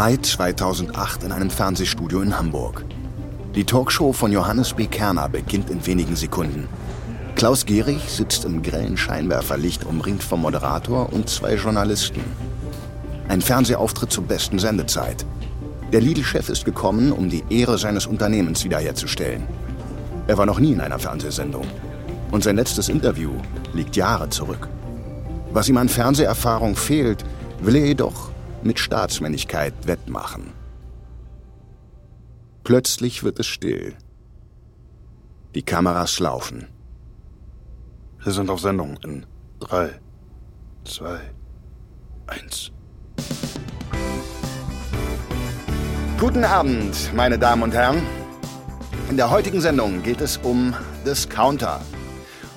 Mai 0.00 0.16
2008 0.16 1.24
in 1.24 1.32
einem 1.32 1.50
Fernsehstudio 1.50 2.22
in 2.22 2.38
Hamburg. 2.38 2.86
Die 3.54 3.64
Talkshow 3.64 4.14
von 4.14 4.32
Johannes 4.32 4.72
B. 4.72 4.86
Kerner 4.86 5.28
beginnt 5.28 5.68
in 5.68 5.84
wenigen 5.84 6.16
Sekunden. 6.16 6.70
Klaus 7.34 7.66
Gehrig 7.66 8.08
sitzt 8.08 8.46
im 8.46 8.62
grellen 8.62 8.96
Scheinwerferlicht 8.96 9.84
umringt 9.84 10.22
vom 10.22 10.40
Moderator 10.40 11.12
und 11.12 11.28
zwei 11.28 11.56
Journalisten. 11.56 12.22
Ein 13.28 13.42
Fernsehauftritt 13.42 14.10
zur 14.10 14.24
besten 14.24 14.58
Sendezeit. 14.58 15.26
Der 15.92 16.00
Lidl-Chef 16.00 16.48
ist 16.48 16.64
gekommen, 16.64 17.12
um 17.12 17.28
die 17.28 17.44
Ehre 17.50 17.76
seines 17.76 18.06
Unternehmens 18.06 18.64
wiederherzustellen. 18.64 19.46
Er 20.28 20.38
war 20.38 20.46
noch 20.46 20.60
nie 20.60 20.72
in 20.72 20.80
einer 20.80 20.98
Fernsehsendung. 20.98 21.66
Und 22.30 22.42
sein 22.42 22.56
letztes 22.56 22.88
Interview 22.88 23.32
liegt 23.74 23.96
Jahre 23.96 24.30
zurück. 24.30 24.66
Was 25.52 25.68
ihm 25.68 25.76
an 25.76 25.90
Fernseherfahrung 25.90 26.74
fehlt, 26.74 27.22
will 27.60 27.76
er 27.76 27.84
jedoch 27.84 28.29
mit 28.62 28.78
Staatsmännlichkeit 28.78 29.74
wettmachen. 29.86 30.52
Plötzlich 32.64 33.22
wird 33.24 33.38
es 33.40 33.46
still. 33.46 33.94
Die 35.54 35.62
Kameras 35.62 36.20
laufen. 36.20 36.68
Wir 38.22 38.32
sind 38.32 38.50
auf 38.50 38.60
Sendung 38.60 38.98
in 39.02 39.26
drei, 39.58 39.98
zwei, 40.84 41.20
eins. 42.26 42.70
Guten 46.20 46.44
Abend, 46.44 47.14
meine 47.14 47.38
Damen 47.38 47.62
und 47.62 47.72
Herren. 47.72 48.02
In 49.08 49.16
der 49.16 49.30
heutigen 49.30 49.60
Sendung 49.60 50.02
geht 50.02 50.20
es 50.20 50.36
um 50.36 50.74
Discounter 51.06 51.80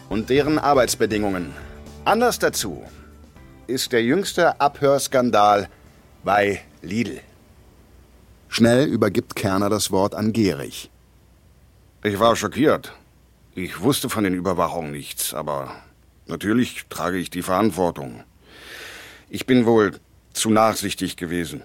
und 0.10 0.30
deren 0.30 0.60
Arbeitsbedingungen. 0.60 1.54
Anders 2.06 2.38
dazu 2.40 2.84
ist 3.66 3.94
der 3.94 4.04
jüngste 4.04 4.60
Abhörskandal 4.60 5.70
bei 6.24 6.62
Lidl. 6.82 7.20
Schnell 8.48 8.86
übergibt 8.86 9.36
Kerner 9.36 9.70
das 9.70 9.92
Wort 9.92 10.16
an 10.16 10.32
Gehrig. 10.32 10.90
Ich 12.04 12.20
war 12.20 12.36
schockiert. 12.36 12.94
Ich 13.56 13.82
wusste 13.82 14.10
von 14.10 14.24
den 14.24 14.34
Überwachungen 14.34 14.92
nichts, 14.92 15.34
aber 15.34 15.76
natürlich 16.28 16.86
trage 16.90 17.18
ich 17.18 17.30
die 17.30 17.42
Verantwortung. 17.42 18.24
Ich 19.30 19.46
bin 19.46 19.66
wohl 19.66 20.00
zu 20.34 20.50
nachsichtig 20.50 21.18
gewesen. 21.18 21.64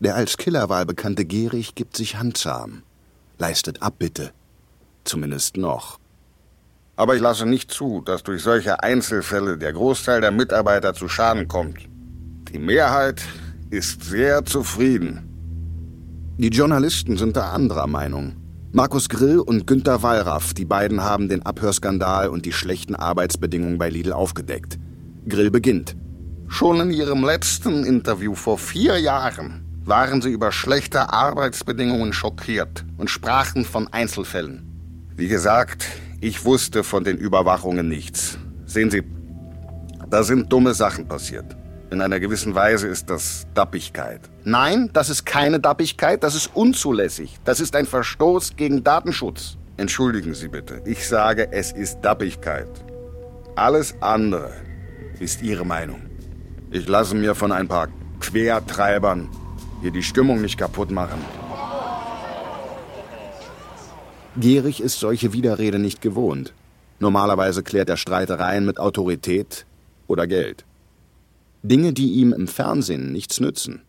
Der 0.00 0.14
als 0.14 0.36
Killerwahl 0.36 0.86
bekannte 0.86 1.24
Gehrig 1.24 1.74
gibt 1.74 1.96
sich 1.96 2.16
handsam, 2.16 2.82
leistet 3.38 3.82
Abbitte. 3.82 4.32
Zumindest 5.04 5.56
noch. 5.56 5.98
Aber 6.96 7.14
ich 7.14 7.20
lasse 7.20 7.46
nicht 7.46 7.70
zu, 7.70 8.02
dass 8.02 8.22
durch 8.22 8.42
solche 8.42 8.82
Einzelfälle 8.82 9.58
der 9.58 9.72
Großteil 9.72 10.20
der 10.20 10.30
Mitarbeiter 10.32 10.94
zu 10.94 11.08
Schaden 11.08 11.48
kommt. 11.48 11.88
Die 12.52 12.58
Mehrheit 12.58 13.22
ist 13.68 14.04
sehr 14.04 14.42
zufrieden. 14.44 15.28
Die 16.38 16.48
Journalisten 16.48 17.18
sind 17.18 17.36
da 17.36 17.52
anderer 17.52 17.86
Meinung. 17.86 18.36
Markus 18.72 19.10
Grill 19.10 19.38
und 19.38 19.66
Günter 19.66 20.02
Wallraff, 20.02 20.54
die 20.54 20.64
beiden 20.64 21.02
haben 21.02 21.28
den 21.28 21.42
Abhörskandal 21.42 22.28
und 22.28 22.46
die 22.46 22.52
schlechten 22.52 22.94
Arbeitsbedingungen 22.94 23.76
bei 23.76 23.90
Lidl 23.90 24.12
aufgedeckt. 24.12 24.78
Grill 25.28 25.50
beginnt. 25.50 25.94
Schon 26.46 26.80
in 26.80 26.90
ihrem 26.90 27.22
letzten 27.22 27.84
Interview 27.84 28.34
vor 28.34 28.56
vier 28.56 28.98
Jahren 28.98 29.66
waren 29.84 30.22
sie 30.22 30.30
über 30.30 30.50
schlechte 30.50 31.12
Arbeitsbedingungen 31.12 32.14
schockiert 32.14 32.86
und 32.96 33.10
sprachen 33.10 33.66
von 33.66 33.88
Einzelfällen. 33.88 34.62
Wie 35.16 35.28
gesagt, 35.28 35.86
ich 36.22 36.46
wusste 36.46 36.82
von 36.82 37.04
den 37.04 37.18
Überwachungen 37.18 37.88
nichts. 37.88 38.38
Sehen 38.64 38.90
Sie, 38.90 39.02
da 40.08 40.22
sind 40.22 40.50
dumme 40.50 40.72
Sachen 40.72 41.06
passiert. 41.06 41.57
In 41.90 42.02
einer 42.02 42.20
gewissen 42.20 42.54
Weise 42.54 42.86
ist 42.86 43.08
das 43.08 43.46
Dappigkeit. 43.54 44.20
Nein, 44.44 44.90
das 44.92 45.08
ist 45.08 45.24
keine 45.24 45.58
Dappigkeit, 45.58 46.22
das 46.22 46.34
ist 46.34 46.50
unzulässig. 46.54 47.38
Das 47.44 47.60
ist 47.60 47.74
ein 47.74 47.86
Verstoß 47.86 48.56
gegen 48.56 48.84
Datenschutz. 48.84 49.56
Entschuldigen 49.78 50.34
Sie 50.34 50.48
bitte, 50.48 50.82
ich 50.84 51.08
sage, 51.08 51.50
es 51.50 51.72
ist 51.72 52.00
Dappigkeit. 52.02 52.68
Alles 53.56 53.94
andere 54.00 54.52
ist 55.18 55.40
Ihre 55.40 55.64
Meinung. 55.64 56.02
Ich 56.70 56.86
lasse 56.86 57.14
mir 57.14 57.34
von 57.34 57.52
ein 57.52 57.68
paar 57.68 57.88
Quertreibern 58.20 59.30
hier 59.80 59.90
die 59.90 60.02
Stimmung 60.02 60.42
nicht 60.42 60.58
kaputt 60.58 60.90
machen. 60.90 61.24
Gierig 64.36 64.82
ist 64.82 65.00
solche 65.00 65.32
Widerrede 65.32 65.78
nicht 65.78 66.02
gewohnt. 66.02 66.52
Normalerweise 67.00 67.62
klärt 67.62 67.88
er 67.88 67.96
Streitereien 67.96 68.66
mit 68.66 68.78
Autorität 68.78 69.64
oder 70.06 70.26
Geld. 70.26 70.64
Dinge, 71.62 71.92
die 71.92 72.12
ihm 72.12 72.32
im 72.32 72.46
Fernsehen 72.46 73.12
nichts 73.12 73.40
nützen. 73.40 73.82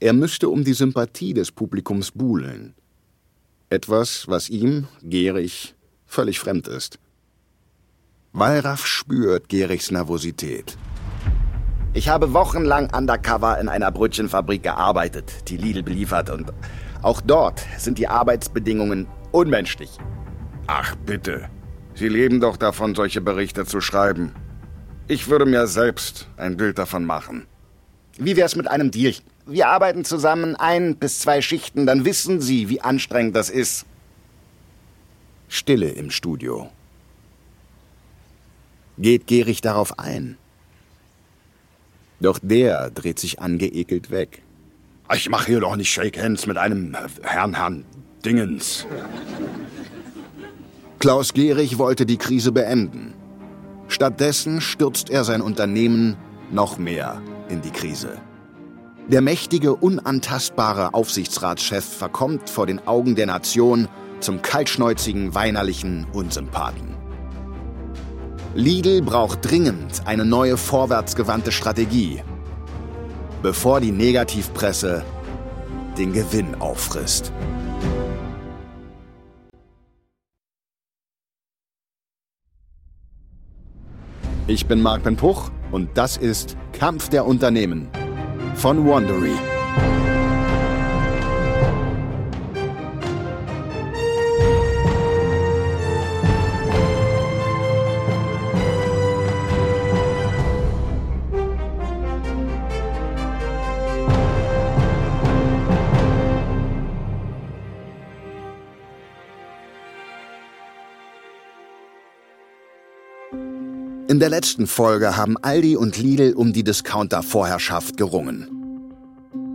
Er 0.00 0.12
müsste 0.12 0.48
um 0.48 0.64
die 0.64 0.72
Sympathie 0.72 1.34
des 1.34 1.52
Publikums 1.52 2.10
buhlen. 2.10 2.74
Etwas, 3.70 4.26
was 4.28 4.48
ihm, 4.50 4.88
Gehrig, 5.02 5.74
völlig 6.06 6.40
fremd 6.40 6.68
ist. 6.68 6.98
Wallraff 8.32 8.86
spürt 8.86 9.48
Gerichs 9.48 9.90
Nervosität. 9.90 10.76
Ich 11.94 12.08
habe 12.08 12.32
wochenlang 12.32 12.92
undercover 12.94 13.60
in 13.60 13.68
einer 13.68 13.90
Brötchenfabrik 13.90 14.62
gearbeitet, 14.62 15.48
die 15.48 15.58
Lidl 15.58 15.82
beliefert 15.82 16.30
und 16.30 16.52
auch 17.02 17.20
dort 17.20 17.64
sind 17.78 17.98
die 17.98 18.08
Arbeitsbedingungen 18.08 19.06
unmenschlich. 19.30 19.98
Ach 20.66 20.94
bitte, 20.96 21.50
Sie 21.94 22.08
leben 22.08 22.40
doch 22.40 22.56
davon, 22.56 22.94
solche 22.94 23.20
Berichte 23.20 23.66
zu 23.66 23.80
schreiben. 23.80 24.32
Ich 25.12 25.28
würde 25.28 25.44
mir 25.44 25.66
selbst 25.66 26.26
ein 26.38 26.56
Bild 26.56 26.78
davon 26.78 27.04
machen. 27.04 27.46
Wie 28.16 28.34
wär's 28.34 28.56
mit 28.56 28.66
einem 28.66 28.90
Deal? 28.90 29.14
Wir 29.44 29.68
arbeiten 29.68 30.06
zusammen 30.06 30.56
ein 30.56 30.96
bis 30.96 31.18
zwei 31.18 31.42
Schichten, 31.42 31.84
dann 31.84 32.06
wissen 32.06 32.40
Sie, 32.40 32.70
wie 32.70 32.80
anstrengend 32.80 33.36
das 33.36 33.50
ist. 33.50 33.84
Stille 35.48 35.90
im 35.90 36.10
Studio. 36.10 36.70
Geht 38.96 39.26
Gehrig 39.26 39.60
darauf 39.60 39.98
ein? 39.98 40.38
Doch 42.18 42.38
der 42.42 42.88
dreht 42.88 43.18
sich 43.18 43.38
angeekelt 43.38 44.10
weg. 44.10 44.40
Ich 45.14 45.28
mache 45.28 45.48
hier 45.48 45.60
doch 45.60 45.76
nicht 45.76 45.92
Shake 45.92 46.18
Hands 46.18 46.46
mit 46.46 46.56
einem 46.56 46.96
Herrn 47.20 47.54
Herrn 47.54 47.84
Dingens. 48.24 48.86
Klaus 51.00 51.34
Gehrig 51.34 51.76
wollte 51.76 52.06
die 52.06 52.16
Krise 52.16 52.50
beenden. 52.50 53.12
Stattdessen 53.92 54.62
stürzt 54.62 55.10
er 55.10 55.22
sein 55.22 55.42
Unternehmen 55.42 56.16
noch 56.50 56.78
mehr 56.78 57.20
in 57.50 57.60
die 57.60 57.70
Krise. 57.70 58.16
Der 59.06 59.20
mächtige, 59.20 59.74
unantastbare 59.74 60.94
Aufsichtsratschef 60.94 61.84
verkommt 61.84 62.48
vor 62.48 62.66
den 62.66 62.86
Augen 62.86 63.16
der 63.16 63.26
Nation 63.26 63.88
zum 64.20 64.40
kaltschnäuzigen, 64.40 65.34
weinerlichen 65.34 66.06
Unsympathen. 66.10 66.96
Lidl 68.54 69.02
braucht 69.02 69.50
dringend 69.50 70.06
eine 70.06 70.24
neue 70.24 70.56
vorwärtsgewandte 70.56 71.52
Strategie, 71.52 72.22
bevor 73.42 73.82
die 73.82 73.92
Negativpresse 73.92 75.04
den 75.98 76.14
Gewinn 76.14 76.54
auffrisst. 76.54 77.30
Ich 84.52 84.66
bin 84.66 84.82
Marc 84.82 85.02
Ben 85.02 85.16
Puch 85.16 85.50
und 85.70 85.88
das 85.94 86.18
ist 86.18 86.58
Kampf 86.74 87.08
der 87.08 87.24
Unternehmen 87.24 87.88
von 88.54 88.86
Wandery. 88.86 89.32
Der 114.22 114.30
letzten 114.30 114.68
Folge 114.68 115.16
haben 115.16 115.36
Aldi 115.36 115.74
und 115.74 115.98
Lidl 115.98 116.34
um 116.34 116.52
die 116.52 116.62
Discounter-Vorherrschaft 116.62 117.96
gerungen. 117.96 118.46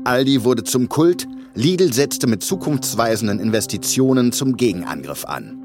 Aldi 0.03 0.43
wurde 0.43 0.65
zum 0.65 0.89
Kult, 0.89 1.25
Lidl 1.53 1.93
setzte 1.93 2.27
mit 2.27 2.43
zukunftsweisenden 2.43 3.39
Investitionen 3.39 4.33
zum 4.33 4.57
Gegenangriff 4.57 5.23
an. 5.23 5.57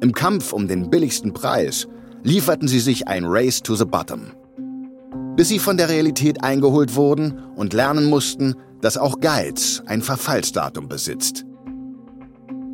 Im 0.00 0.12
Kampf 0.12 0.54
um 0.54 0.68
den 0.68 0.88
billigsten 0.88 1.34
Preis 1.34 1.86
lieferten 2.22 2.66
sie 2.66 2.80
sich 2.80 3.06
ein 3.06 3.26
Race 3.26 3.62
to 3.62 3.74
the 3.74 3.84
Bottom. 3.84 4.32
Bis 5.36 5.48
sie 5.48 5.58
von 5.58 5.76
der 5.76 5.90
Realität 5.90 6.42
eingeholt 6.42 6.94
wurden 6.94 7.38
und 7.56 7.74
lernen 7.74 8.06
mussten, 8.06 8.54
dass 8.80 8.96
auch 8.96 9.20
Geiz 9.20 9.82
ein 9.84 10.00
Verfallsdatum 10.00 10.88
besitzt. 10.88 11.44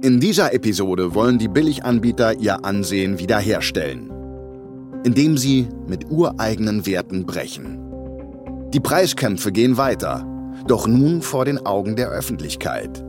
In 0.00 0.20
dieser 0.20 0.54
Episode 0.54 1.16
wollen 1.16 1.38
die 1.38 1.48
Billiganbieter 1.48 2.38
ihr 2.38 2.64
Ansehen 2.64 3.18
wiederherstellen 3.18 4.11
indem 5.04 5.36
sie 5.36 5.68
mit 5.86 6.10
ureigenen 6.10 6.86
Werten 6.86 7.26
brechen. 7.26 7.78
Die 8.72 8.80
Preiskämpfe 8.80 9.52
gehen 9.52 9.76
weiter 9.76 10.26
Doch 10.66 10.86
nun 10.86 11.22
vor 11.22 11.44
den 11.44 11.64
Augen 11.66 11.96
der 11.96 12.08
Öffentlichkeit. 12.08 13.04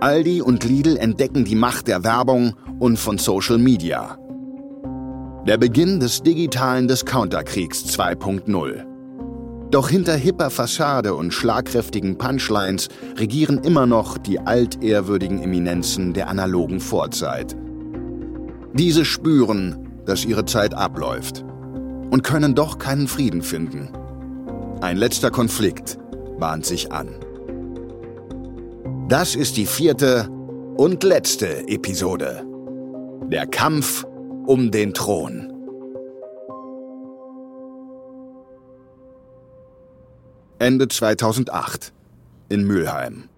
Aldi 0.00 0.42
und 0.42 0.64
Lidl 0.64 0.96
entdecken 0.96 1.44
die 1.44 1.54
Macht 1.54 1.86
der 1.86 2.04
Werbung 2.04 2.54
und 2.78 2.98
von 2.98 3.18
Social 3.18 3.58
Media. 3.58 4.18
Der 5.46 5.56
Beginn 5.56 6.00
des 6.00 6.22
digitalen 6.22 6.88
Discounterkriegs 6.88 7.84
2.0. 7.84 8.86
Doch 9.70 9.88
hinter 9.88 10.16
hipper 10.16 10.50
Fassade 10.50 11.14
und 11.14 11.32
schlagkräftigen 11.32 12.18
Punchlines 12.18 12.88
regieren 13.16 13.58
immer 13.58 13.86
noch 13.86 14.18
die 14.18 14.40
altehrwürdigen 14.40 15.42
Eminenzen 15.42 16.12
der 16.12 16.28
analogen 16.28 16.80
Vorzeit. 16.80 17.56
Diese 18.72 19.04
spüren, 19.04 19.89
dass 20.10 20.24
ihre 20.24 20.44
Zeit 20.44 20.74
abläuft 20.74 21.44
und 22.10 22.24
können 22.24 22.56
doch 22.56 22.78
keinen 22.78 23.06
Frieden 23.06 23.42
finden. 23.42 23.88
Ein 24.80 24.96
letzter 24.96 25.30
Konflikt 25.30 25.98
bahnt 26.40 26.66
sich 26.66 26.90
an. 26.90 27.14
Das 29.08 29.36
ist 29.36 29.56
die 29.56 29.66
vierte 29.66 30.28
und 30.76 31.04
letzte 31.04 31.68
Episode. 31.68 32.44
Der 33.28 33.46
Kampf 33.46 34.04
um 34.46 34.72
den 34.72 34.94
Thron. 34.94 35.52
Ende 40.58 40.88
2008 40.88 41.92
in 42.48 42.64
Mülheim. 42.66 43.28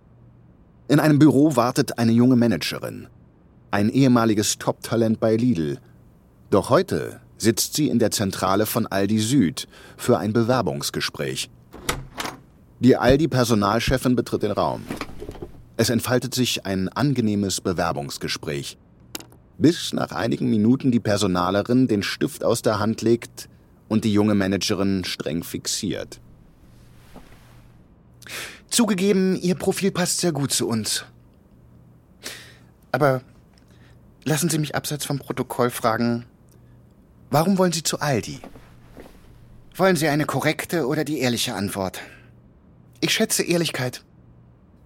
In 0.88 1.00
einem 1.00 1.18
Büro 1.18 1.54
wartet 1.54 1.98
eine 1.98 2.12
junge 2.12 2.36
Managerin, 2.36 3.08
ein 3.70 3.90
ehemaliges 3.90 4.58
Top-Talent 4.58 5.20
bei 5.20 5.36
Lidl. 5.36 5.78
Doch 6.52 6.68
heute 6.68 7.18
sitzt 7.38 7.72
sie 7.72 7.88
in 7.88 7.98
der 7.98 8.10
Zentrale 8.10 8.66
von 8.66 8.86
Aldi 8.86 9.20
Süd 9.20 9.66
für 9.96 10.18
ein 10.18 10.34
Bewerbungsgespräch. 10.34 11.48
Die 12.78 12.94
Aldi-Personalchefin 12.94 14.16
betritt 14.16 14.42
den 14.42 14.50
Raum. 14.50 14.82
Es 15.78 15.88
entfaltet 15.88 16.34
sich 16.34 16.66
ein 16.66 16.90
angenehmes 16.90 17.62
Bewerbungsgespräch. 17.62 18.76
Bis 19.56 19.94
nach 19.94 20.12
einigen 20.12 20.50
Minuten 20.50 20.92
die 20.92 21.00
Personalerin 21.00 21.88
den 21.88 22.02
Stift 22.02 22.44
aus 22.44 22.60
der 22.60 22.78
Hand 22.78 23.00
legt 23.00 23.48
und 23.88 24.04
die 24.04 24.12
junge 24.12 24.34
Managerin 24.34 25.04
streng 25.06 25.44
fixiert. 25.44 26.20
Zugegeben, 28.68 29.36
Ihr 29.36 29.54
Profil 29.54 29.90
passt 29.90 30.18
sehr 30.18 30.32
gut 30.32 30.52
zu 30.52 30.68
uns. 30.68 31.06
Aber 32.90 33.22
lassen 34.24 34.50
Sie 34.50 34.58
mich 34.58 34.74
abseits 34.74 35.06
vom 35.06 35.18
Protokoll 35.18 35.70
fragen, 35.70 36.26
warum 37.32 37.58
wollen 37.58 37.72
Sie 37.72 37.82
zu 37.82 37.98
Aldi? 37.98 38.38
Wollen 39.74 39.96
Sie 39.96 40.06
eine 40.08 40.26
korrekte 40.26 40.86
oder 40.86 41.02
die 41.02 41.18
ehrliche 41.18 41.54
Antwort? 41.54 42.00
Ich 43.00 43.12
schätze 43.12 43.42
Ehrlichkeit. 43.42 44.04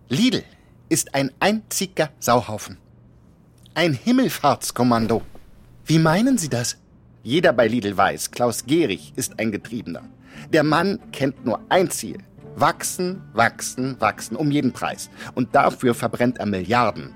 Lidl 0.08 0.43
ist 0.88 1.14
ein 1.14 1.32
einziger 1.40 2.10
Sauhaufen. 2.20 2.78
Ein 3.75 3.93
Himmelfahrtskommando. 3.93 5.22
Wie 5.84 5.98
meinen 5.98 6.38
Sie 6.38 6.48
das? 6.48 6.78
Jeder 7.22 7.52
bei 7.52 7.66
Lidl 7.66 7.96
weiß, 7.96 8.31
Klaus 8.31 8.64
Gehrig 8.64 9.12
ist 9.16 9.38
ein 9.38 9.50
Getriebener. 9.50 10.04
Der 10.52 10.62
Mann 10.62 11.00
kennt 11.12 11.44
nur 11.44 11.60
ein 11.69 11.90
Ziel, 11.90 12.19
Wachsen, 12.54 13.20
wachsen, 13.34 14.00
wachsen, 14.00 14.37
um 14.37 14.50
jeden 14.50 14.72
Preis. 14.72 15.10
Und 15.34 15.54
dafür 15.54 15.94
verbrennt 15.94 16.38
er 16.38 16.46
Milliarden. 16.46 17.12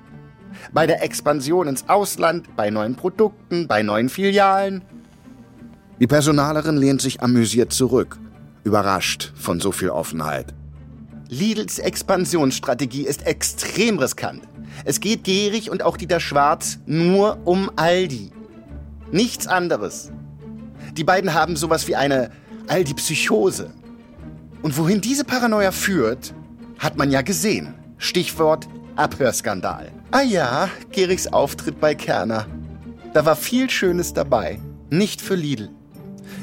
Bei 0.72 0.86
der 0.86 1.02
Expansion 1.02 1.68
ins 1.68 1.88
Ausland, 1.88 2.54
bei 2.56 2.70
neuen 2.70 2.96
Produkten, 2.96 3.66
bei 3.66 3.82
neuen 3.82 4.08
Filialen. 4.08 4.82
Die 6.00 6.06
Personalerin 6.06 6.78
lehnt 6.78 7.02
sich 7.02 7.20
amüsiert 7.20 7.74
zurück, 7.74 8.18
überrascht 8.64 9.32
von 9.36 9.60
so 9.60 9.70
viel 9.70 9.90
Offenheit. 9.90 10.54
Lidls 11.28 11.78
Expansionsstrategie 11.78 13.02
ist 13.02 13.26
extrem 13.26 13.98
riskant. 13.98 14.42
Es 14.86 15.00
geht 15.00 15.24
Gehrig 15.24 15.70
und 15.70 15.82
auch 15.82 15.98
Dieter 15.98 16.18
Schwarz 16.18 16.78
nur 16.86 17.38
um 17.44 17.70
Aldi. 17.76 18.32
Nichts 19.12 19.46
anderes. 19.46 20.10
Die 20.96 21.04
beiden 21.04 21.34
haben 21.34 21.54
sowas 21.54 21.86
wie 21.86 21.96
eine 21.96 22.30
Aldi-Psychose. 22.66 23.70
Und 24.62 24.78
wohin 24.78 25.02
diese 25.02 25.24
Paranoia 25.24 25.70
führt, 25.70 26.32
hat 26.78 26.96
man 26.96 27.10
ja 27.10 27.20
gesehen. 27.20 27.74
Stichwort 27.98 28.66
Abhörskandal. 28.96 29.92
Ah 30.12 30.22
ja, 30.22 30.70
Gerichs 30.92 31.26
Auftritt 31.26 31.78
bei 31.78 31.94
Kerner. 31.94 32.46
Da 33.12 33.26
war 33.26 33.36
viel 33.36 33.68
Schönes 33.68 34.14
dabei. 34.14 34.58
Nicht 34.88 35.20
für 35.20 35.34
Lidl. 35.34 35.68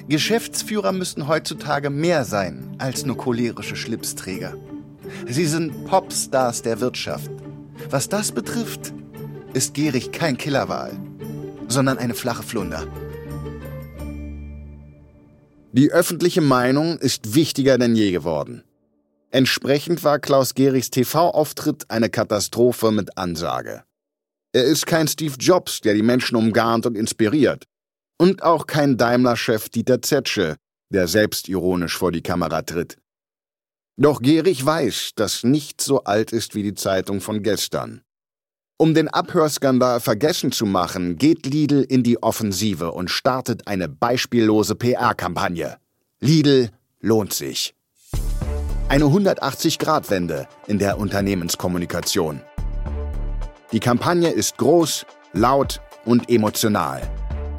Geschäftsführer 0.07 0.91
müssen 0.91 1.27
heutzutage 1.27 1.89
mehr 1.89 2.25
sein 2.25 2.75
als 2.77 3.05
nur 3.05 3.17
cholerische 3.17 3.75
Schlipsträger. 3.75 4.55
Sie 5.27 5.45
sind 5.45 5.85
Popstars 5.85 6.61
der 6.61 6.79
Wirtschaft. 6.79 7.31
Was 7.89 8.09
das 8.09 8.31
betrifft, 8.31 8.93
ist 9.53 9.73
Gehrig 9.73 10.11
kein 10.11 10.37
Killerwahl, 10.37 10.91
sondern 11.67 11.97
eine 11.97 12.13
flache 12.13 12.43
Flunder. 12.43 12.87
Die 15.71 15.91
öffentliche 15.91 16.41
Meinung 16.41 16.97
ist 16.97 17.35
wichtiger 17.35 17.77
denn 17.77 17.95
je 17.95 18.11
geworden. 18.11 18.63
Entsprechend 19.29 20.03
war 20.03 20.19
Klaus 20.19 20.55
Gerichs 20.55 20.89
TV-Auftritt 20.89 21.89
eine 21.89 22.09
Katastrophe 22.09 22.91
mit 22.91 23.17
Ansage. 23.17 23.83
Er 24.53 24.63
ist 24.63 24.87
kein 24.87 25.07
Steve 25.07 25.35
Jobs, 25.37 25.81
der 25.81 25.93
die 25.93 26.01
Menschen 26.01 26.35
umgarnt 26.35 26.85
und 26.85 26.95
inspiriert. 26.95 27.65
Und 28.17 28.43
auch 28.43 28.65
kein 28.65 28.97
Daimler-Chef 28.97 29.69
Dieter 29.69 30.01
Zetsche, 30.01 30.55
der 30.89 31.07
selbstironisch 31.07 31.97
vor 31.97 32.11
die 32.11 32.23
Kamera 32.23 32.63
tritt. 32.63 32.97
Doch 33.97 34.21
Gehrig 34.21 34.65
weiß, 34.65 35.11
dass 35.15 35.43
nichts 35.43 35.85
so 35.85 36.03
alt 36.03 36.31
ist 36.31 36.55
wie 36.55 36.63
die 36.63 36.75
Zeitung 36.75 37.21
von 37.21 37.43
gestern. 37.43 38.01
Um 38.79 38.93
den 38.93 39.07
Abhörskandal 39.07 39.99
vergessen 39.99 40.51
zu 40.51 40.67
machen, 40.67 41.17
geht 41.17 41.47
Lidl 41.47 41.81
in 41.81 42.03
die 42.03 42.21
Offensive 42.21 42.91
und 42.91 43.09
startet 43.09 43.67
eine 43.67 43.89
beispiellose 43.89 44.75
PR-Kampagne. 44.75 45.77
Lidl 46.19 46.69
lohnt 46.99 47.33
sich. 47.33 47.73
Eine 48.87 49.05
180-Grad-Wende 49.05 50.47
in 50.67 50.77
der 50.77 50.99
Unternehmenskommunikation. 50.99 52.41
Die 53.71 53.79
Kampagne 53.79 54.29
ist 54.29 54.57
groß, 54.57 55.05
laut 55.33 55.81
und 56.05 56.29
emotional. 56.29 57.01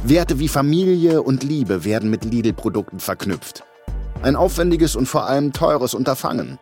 Werte 0.05 0.39
wie 0.39 0.49
Familie 0.49 1.23
und 1.23 1.43
Liebe 1.43 1.85
werden 1.85 2.09
mit 2.09 2.25
Lidl-Produkten 2.25 3.01
verknüpft. 3.01 3.65
Ein 4.23 4.37
aufwendiges 4.37 4.95
und 4.95 5.07
vor 5.07 5.27
allem 5.27 5.53
teures 5.53 5.93
Unterfangen. 5.93 6.59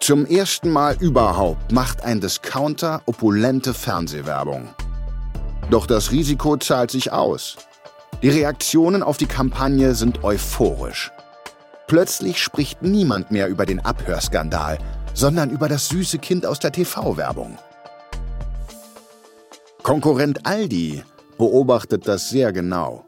Zum 0.00 0.24
ersten 0.24 0.70
Mal 0.70 0.96
überhaupt 0.98 1.72
macht 1.72 2.02
ein 2.02 2.20
Discounter 2.20 3.02
opulente 3.06 3.74
Fernsehwerbung. 3.74 4.68
Doch 5.70 5.86
das 5.86 6.12
Risiko 6.12 6.56
zahlt 6.56 6.90
sich 6.90 7.12
aus. 7.12 7.56
Die 8.22 8.30
Reaktionen 8.30 9.02
auf 9.02 9.18
die 9.18 9.26
Kampagne 9.26 9.94
sind 9.94 10.24
euphorisch. 10.24 11.12
Plötzlich 11.88 12.42
spricht 12.42 12.82
niemand 12.82 13.30
mehr 13.30 13.48
über 13.48 13.66
den 13.66 13.80
Abhörskandal, 13.80 14.78
sondern 15.12 15.50
über 15.50 15.68
das 15.68 15.88
süße 15.88 16.18
Kind 16.18 16.46
aus 16.46 16.58
der 16.58 16.72
TV-Werbung. 16.72 17.58
Konkurrent 19.82 20.46
Aldi 20.46 21.04
beobachtet 21.38 22.06
das 22.08 22.30
sehr 22.30 22.52
genau. 22.52 23.04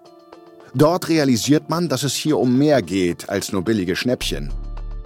Dort 0.75 1.09
realisiert 1.09 1.71
man, 1.71 1.89
dass 1.89 2.03
es 2.03 2.15
hier 2.15 2.39
um 2.39 2.59
mehr 2.59 2.83
geht 2.83 3.29
als 3.29 3.53
nur 3.53 3.63
billige 3.63 3.97
Schnäppchen. 3.97 4.53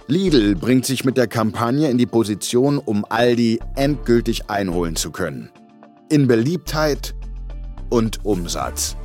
Lidl 0.07 0.55
bringt 0.55 0.85
sich 0.85 1.05
mit 1.05 1.15
der 1.15 1.27
Kampagne 1.27 1.89
in 1.89 1.97
die 1.97 2.05
Position, 2.05 2.77
um 2.77 3.05
Aldi 3.07 3.59
endgültig 3.75 4.49
einholen 4.49 4.97
zu 4.97 5.11
können. 5.11 5.49
In 6.09 6.27
Beliebtheit 6.27 7.15
und 7.89 8.25
Umsatz. 8.25 8.97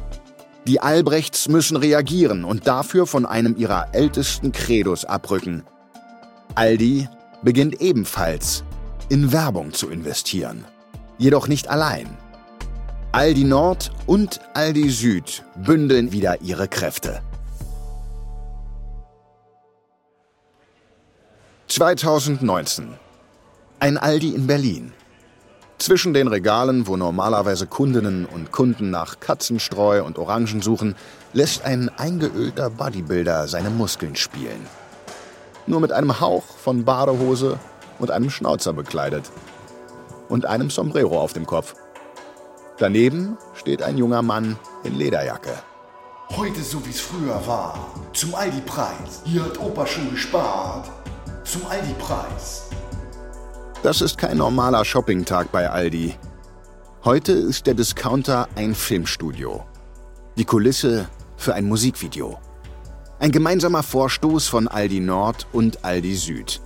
Die 0.67 0.81
Albrechts 0.81 1.49
müssen 1.49 1.77
reagieren 1.77 2.45
und 2.45 2.67
dafür 2.67 3.07
von 3.07 3.25
einem 3.25 3.57
ihrer 3.57 3.95
ältesten 3.95 4.53
Credos 4.53 5.05
abrücken. 5.05 5.63
Aldi 6.57 7.09
beginnt 7.43 7.81
ebenfalls 7.81 8.65
in 9.09 9.33
Werbung 9.33 9.73
zu 9.73 9.89
investieren. 9.89 10.65
Jedoch 11.17 11.49
nicht 11.49 11.69
allein. 11.69 12.09
Aldi 13.19 13.43
Nord 13.43 13.91
und 14.07 14.39
Aldi 14.55 14.91
Süd 14.91 15.43
bündeln 15.57 16.13
wieder 16.13 16.41
ihre 16.41 16.69
Kräfte. 16.69 17.21
2019. 21.67 22.95
Ein 23.81 23.99
Aldi 23.99 24.37
in 24.37 24.47
Berlin. 24.47 24.93
Zwischen 25.79 26.15
den 26.15 26.29
Regalen, 26.29 26.87
wo 26.87 26.97
normalerweise 26.97 27.67
Kundinnen 27.67 28.25
und 28.25 28.53
Kunden 28.53 28.91
nach 28.91 29.19
Katzenstreu 29.19 30.05
und 30.05 30.17
Orangen 30.17 30.63
suchen, 30.63 30.95
lässt 31.33 31.65
ein 31.65 31.89
eingeölter 31.89 32.71
Bodybuilder 32.71 33.49
seine 33.49 33.71
Muskeln 33.71 34.15
spielen. 34.15 34.65
Nur 35.67 35.81
mit 35.81 35.91
einem 35.91 36.21
Hauch 36.21 36.45
von 36.45 36.85
Badehose 36.85 37.59
und 37.99 38.13
einem 38.13 38.31
Schnauzer 38.31 38.73
bekleidet. 38.73 39.25
Und 40.29 40.47
einem 40.47 40.71
Sombrero 40.71 41.21
auf 41.21 41.33
dem 41.33 41.47
Kopf. 41.47 41.75
Daneben 42.79 43.37
steht 43.55 43.83
ein 43.83 43.99
junger 43.99 44.23
Mann 44.23 44.57
in 44.85 44.97
Lederjacke. 44.97 45.51
Heute 46.31 46.63
so 46.63 46.85
wie 46.87 46.91
es 46.91 47.01
früher 47.01 47.45
war. 47.47 47.93
Zum 48.13 48.35
Aldi-Preis. 48.35 49.23
Hier 49.25 49.45
hat 49.45 49.59
Opa 49.59 49.87
schon 49.87 50.11
gespart. 50.11 50.91
zum 51.45 51.65
Aldi-Preis. 51.67 52.69
Das 53.83 54.03
ist 54.03 54.19
kein 54.19 54.37
normaler 54.37 54.85
Shoppingtag 54.85 55.51
bei 55.51 55.69
Aldi. 55.71 56.15
Heute 57.05 57.33
ist 57.33 57.67
der 57.67 57.75
Discounter 57.75 58.49
ein 58.55 58.75
Filmstudio. 58.75 59.65
Die 60.37 60.45
Kulisse 60.45 61.09
für 61.37 61.55
ein 61.55 61.65
Musikvideo. 61.67 62.39
Ein 63.19 63.33
gemeinsamer 63.33 63.83
Vorstoß 63.83 64.47
von 64.47 64.69
Aldi 64.69 65.01
Nord 65.01 65.47
und 65.53 65.85
Aldi 65.85 66.15
Süd. 66.17 66.61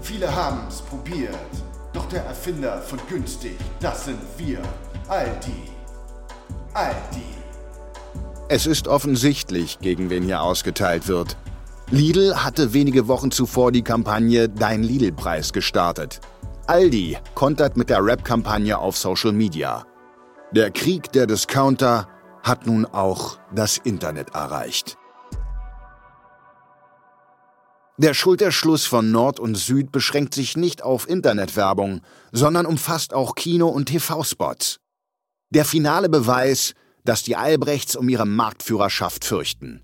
Viele 0.00 0.34
haben 0.34 0.60
es 0.68 0.80
probiert, 0.80 1.34
doch 1.92 2.06
der 2.08 2.24
Erfinder 2.24 2.80
von 2.80 2.98
günstig, 3.08 3.58
das 3.80 4.06
sind 4.06 4.18
wir. 4.38 4.60
Aldi. 5.08 5.70
Aldi. 6.74 7.22
Es 8.48 8.66
ist 8.66 8.88
offensichtlich, 8.88 9.78
gegen 9.78 10.10
wen 10.10 10.24
hier 10.24 10.42
ausgeteilt 10.42 11.06
wird. 11.06 11.36
Lidl 11.90 12.34
hatte 12.34 12.72
wenige 12.72 13.06
Wochen 13.06 13.30
zuvor 13.30 13.70
die 13.70 13.82
Kampagne 13.82 14.48
Dein 14.48 14.82
Lidl-Preis 14.82 15.52
gestartet. 15.52 16.20
Aldi 16.66 17.18
kontert 17.36 17.76
mit 17.76 17.88
der 17.88 18.04
Rap-Kampagne 18.04 18.76
auf 18.76 18.96
Social 18.96 19.30
Media. 19.32 19.86
Der 20.50 20.72
Krieg 20.72 21.12
der 21.12 21.28
Discounter 21.28 22.08
hat 22.42 22.66
nun 22.66 22.84
auch 22.84 23.38
das 23.54 23.78
Internet 23.78 24.30
erreicht. 24.30 24.98
Der 27.96 28.12
Schulterschluss 28.12 28.86
von 28.86 29.12
Nord 29.12 29.38
und 29.38 29.56
Süd 29.56 29.92
beschränkt 29.92 30.34
sich 30.34 30.56
nicht 30.56 30.82
auf 30.82 31.08
Internetwerbung, 31.08 32.00
sondern 32.32 32.66
umfasst 32.66 33.14
auch 33.14 33.36
Kino- 33.36 33.68
und 33.68 33.86
TV-Spots. 33.86 34.80
Der 35.50 35.64
finale 35.64 36.08
Beweis, 36.08 36.74
dass 37.04 37.22
die 37.22 37.36
Albrechts 37.36 37.94
um 37.94 38.08
ihre 38.08 38.26
Marktführerschaft 38.26 39.24
fürchten. 39.24 39.80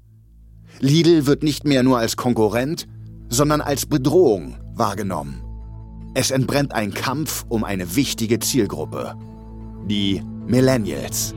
Lidl 0.80 1.26
wird 1.26 1.44
nicht 1.44 1.64
mehr 1.64 1.84
nur 1.84 1.98
als 1.98 2.16
Konkurrent, 2.16 2.88
sondern 3.28 3.60
als 3.60 3.86
Bedrohung 3.86 4.58
wahrgenommen. 4.74 5.40
Es 6.14 6.32
entbrennt 6.32 6.74
ein 6.74 6.92
Kampf 6.92 7.44
um 7.48 7.62
eine 7.62 7.94
wichtige 7.94 8.40
Zielgruppe. 8.40 9.14
Die 9.86 10.22
Millennials. 10.46 11.34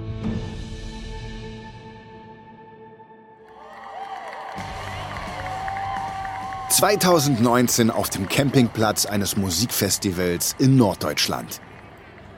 ...2019 6.71 7.89
auf 7.89 8.09
dem 8.09 8.27
Campingplatz 8.27 9.05
eines 9.05 9.37
Musikfestivals 9.37 10.55
in 10.59 10.75
Norddeutschland. 10.75 11.61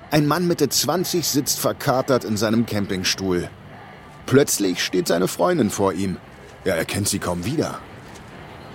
Ein 0.09 0.25
Mann 0.25 0.47
Mitte 0.47 0.69
20 0.69 1.27
sitzt 1.27 1.59
verkatert 1.59 2.23
in 2.23 2.37
seinem 2.37 2.65
Campingstuhl. 2.65 3.49
Plötzlich 4.25 4.81
steht 4.81 5.09
seine 5.09 5.27
Freundin 5.27 5.69
vor 5.69 5.91
ihm. 5.91 6.17
Er 6.63 6.77
erkennt 6.77 7.09
sie 7.09 7.19
kaum 7.19 7.43
wieder. 7.43 7.79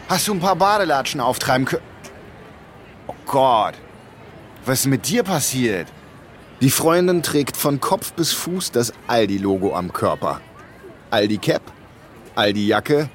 Hast 0.08 0.28
du 0.28 0.34
ein 0.34 0.40
paar 0.40 0.56
Badelatschen 0.56 1.22
auftreiben 1.22 1.64
können? 1.64 1.82
Oh 3.06 3.14
Gott, 3.24 3.74
was 4.66 4.80
ist 4.80 4.86
mit 4.86 5.08
dir 5.08 5.22
passiert? 5.22 5.88
Die 6.60 6.70
Freundin 6.70 7.22
trägt 7.22 7.56
von 7.56 7.80
Kopf 7.80 8.12
bis 8.12 8.32
Fuß 8.32 8.70
das 8.70 8.92
Aldi-Logo 9.06 9.74
am 9.74 9.90
Körper. 9.90 10.42
Aldi-Cap, 11.10 11.62
Aldi-Jacke, 12.34 13.08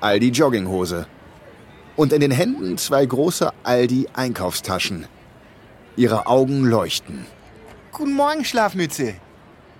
Aldi-Jogginghose. 0.00 1.06
Und 1.96 2.14
in 2.14 2.20
den 2.20 2.30
Händen 2.30 2.78
zwei 2.78 3.04
große 3.04 3.52
Aldi-Einkaufstaschen. 3.62 5.06
Ihre 5.96 6.26
Augen 6.26 6.64
leuchten. 6.64 7.26
Guten 7.98 8.12
Morgen, 8.12 8.44
Schlafmütze. 8.44 9.16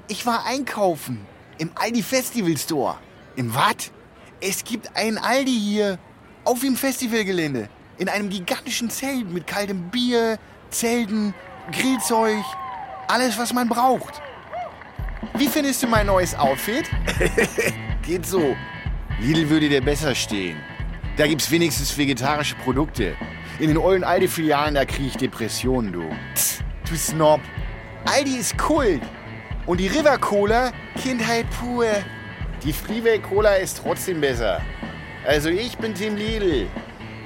Ich 0.08 0.26
war 0.26 0.44
einkaufen 0.44 1.24
im 1.58 1.70
Aldi 1.76 2.02
Festival 2.02 2.56
Store. 2.56 2.96
Im 3.36 3.54
was? 3.54 3.92
Es 4.40 4.64
gibt 4.64 4.96
einen 4.96 5.18
Aldi 5.18 5.52
hier 5.52 6.00
auf 6.44 6.58
dem 6.58 6.74
Festivalgelände. 6.74 7.68
In 7.96 8.08
einem 8.08 8.28
gigantischen 8.28 8.90
Zelt 8.90 9.30
mit 9.30 9.46
kaltem 9.46 9.90
Bier, 9.90 10.36
Zelten, 10.70 11.32
Grillzeug. 11.70 12.42
Alles, 13.06 13.38
was 13.38 13.52
man 13.52 13.68
braucht. 13.68 14.20
Wie 15.34 15.46
findest 15.46 15.84
du 15.84 15.86
mein 15.86 16.06
neues 16.06 16.34
Outfit? 16.34 16.90
Geht 18.02 18.26
so. 18.26 18.56
Lidl 19.20 19.48
würde 19.48 19.68
dir 19.68 19.80
besser 19.80 20.16
stehen. 20.16 20.56
Da 21.16 21.28
gibt's 21.28 21.52
wenigstens 21.52 21.96
vegetarische 21.96 22.56
Produkte. 22.56 23.14
In 23.60 23.68
den 23.68 23.78
ollen 23.78 24.02
Aldi-Filialen, 24.02 24.74
da 24.74 24.84
krieg 24.84 25.06
ich 25.06 25.16
Depressionen, 25.16 25.92
du. 25.92 26.10
Tss, 26.34 26.64
du 26.88 26.96
Snob. 26.96 27.40
Aldi 28.04 28.36
ist 28.36 28.56
Kult. 28.58 29.02
Und 29.66 29.80
die 29.80 29.88
River 29.88 30.18
Cola, 30.18 30.72
Kindheit 31.00 31.46
pur. 31.50 31.86
Die 32.64 32.72
Freeway 32.72 33.18
Cola 33.18 33.54
ist 33.54 33.80
trotzdem 33.82 34.20
besser. 34.20 34.60
Also 35.26 35.48
ich 35.48 35.76
bin 35.78 35.94
Team 35.94 36.16
Lidl. 36.16 36.66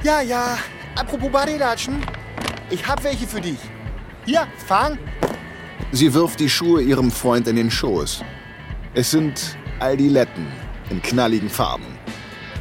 Ja, 0.03 0.21
ja. 0.21 0.59
Apropos 0.97 1.31
Badelatschen. 1.31 2.05
Ich 2.71 2.87
hab 2.87 3.03
welche 3.05 3.27
für 3.27 3.41
dich. 3.41 3.59
Hier, 4.25 4.47
fang. 4.67 4.99
Sie 5.93 6.13
wirft 6.13 6.41
die 6.41 6.49
Schuhe 6.49 6.83
ihrem 6.83 7.11
Freund 7.11 7.47
in 7.49 7.57
den 7.57 7.71
Schoß. 7.71 8.23
Es 8.95 9.11
sind 9.11 9.57
Aldiletten 9.79 10.47
in 10.91 11.01
knalligen 11.03 11.49
Farben. 11.49 11.87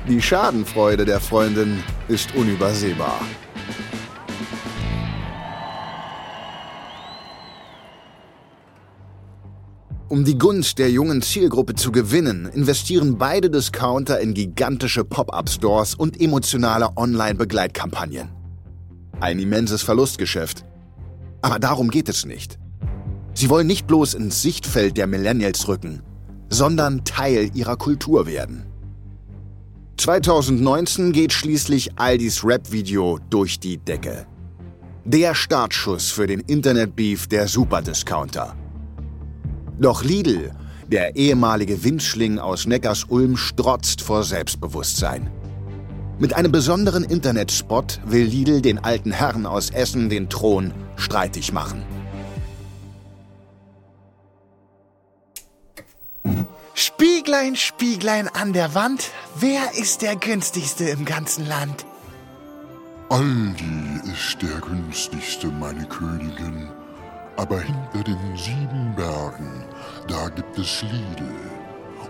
Die 0.08 0.22
Schadenfreude 0.22 1.06
der 1.06 1.20
Freundin 1.20 1.84
ist 2.08 2.34
unübersehbar. 2.36 3.22
Um 10.12 10.26
die 10.26 10.38
Gunst 10.38 10.78
der 10.78 10.92
jungen 10.92 11.22
Zielgruppe 11.22 11.74
zu 11.74 11.90
gewinnen, 11.90 12.46
investieren 12.48 13.18
beide 13.18 13.50
Discounter 13.50 14.20
in 14.20 14.34
gigantische 14.34 15.06
Pop-up-Stores 15.06 15.96
und 15.96 16.20
emotionale 16.20 16.98
Online-Begleitkampagnen. 16.98 18.28
Ein 19.22 19.40
immenses 19.40 19.84
Verlustgeschäft. 19.84 20.66
Aber 21.42 21.60
darum 21.60 21.90
geht 21.90 22.10
es 22.10 22.26
nicht. 22.26 22.60
Sie 23.34 23.50
wollen 23.50 23.68
nicht 23.68 23.88
bloß 23.88 24.16
ins 24.16 24.42
Sichtfeld 24.42 24.98
der 24.98 25.08
Millennials 25.08 25.70
rücken, 25.70 26.02
sondern 26.50 27.06
Teil 27.06 27.50
ihrer 27.54 27.78
Kultur 27.78 28.28
werden. 28.28 28.66
2019 29.96 31.14
geht 31.14 31.32
schließlich 31.32 31.98
Aldis 31.98 32.44
Rap-Video 32.44 33.18
durch 33.30 33.62
die 33.62 33.78
Decke. 33.78 34.28
Der 35.06 35.36
Startschuss 35.36 36.12
für 36.12 36.28
den 36.28 36.42
Internet-Beef 36.42 37.28
der 37.28 37.48
Superdiscounter. 37.48 38.58
Doch 39.82 40.04
Lidl, 40.04 40.52
der 40.90 41.16
ehemalige 41.16 41.84
Windschling 41.84 42.38
aus 42.38 42.68
Neckars-Ulm, 42.68 43.36
strotzt 43.36 44.02
vor 44.02 44.24
Selbstbewusstsein. 44.24 45.32
Mit 46.20 46.36
einem 46.36 46.52
besonderen 46.52 47.04
Internetspot 47.04 48.00
will 48.06 48.24
Lidl 48.24 48.62
den 48.62 48.78
alten 48.78 49.12
Herren 49.12 49.48
aus 49.48 49.72
Essen 49.72 50.12
den 50.12 50.30
Thron 50.30 50.72
streitig 50.98 51.52
machen. 51.52 51.82
Spieglein, 56.76 57.56
Spieglein 57.56 58.28
an 58.28 58.54
der 58.54 58.76
Wand, 58.76 59.10
wer 59.40 59.64
ist 59.80 60.04
der 60.04 60.16
günstigste 60.16 60.84
im 60.90 61.06
ganzen 61.06 61.48
Land? 61.48 61.88
Aldi 63.10 64.12
ist 64.14 64.44
der 64.44 64.60
günstigste, 64.60 65.48
meine 65.48 65.86
Königin. 65.86 66.70
Aber 67.42 67.60
hinter 67.60 68.04
den 68.04 68.38
sieben 68.38 68.94
Bergen, 68.96 69.66
da 70.08 70.30
gibt 70.30 70.60
es 70.60 70.84
Lidl. 70.84 71.34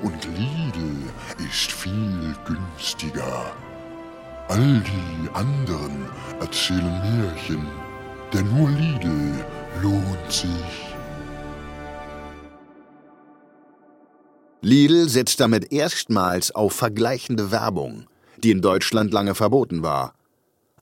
Und 0.02 0.26
Lidl 0.26 1.10
ist 1.38 1.72
viel 1.72 2.36
günstiger. 2.46 3.54
All 4.50 4.82
die 4.82 5.30
anderen 5.34 6.06
erzählen 6.42 7.22
Märchen, 7.22 7.66
denn 8.34 8.46
nur 8.54 8.70
Lidl 8.72 9.46
lohnt 9.82 10.30
sich. 10.30 10.96
Lidl 14.60 15.08
setzt 15.08 15.40
damit 15.40 15.72
erstmals 15.72 16.54
auf 16.54 16.74
vergleichende 16.74 17.52
Werbung, 17.52 18.08
die 18.44 18.52
in 18.52 18.62
Deutschland 18.62 19.14
lange 19.14 19.34
verboten 19.34 19.82
war. 19.82 20.14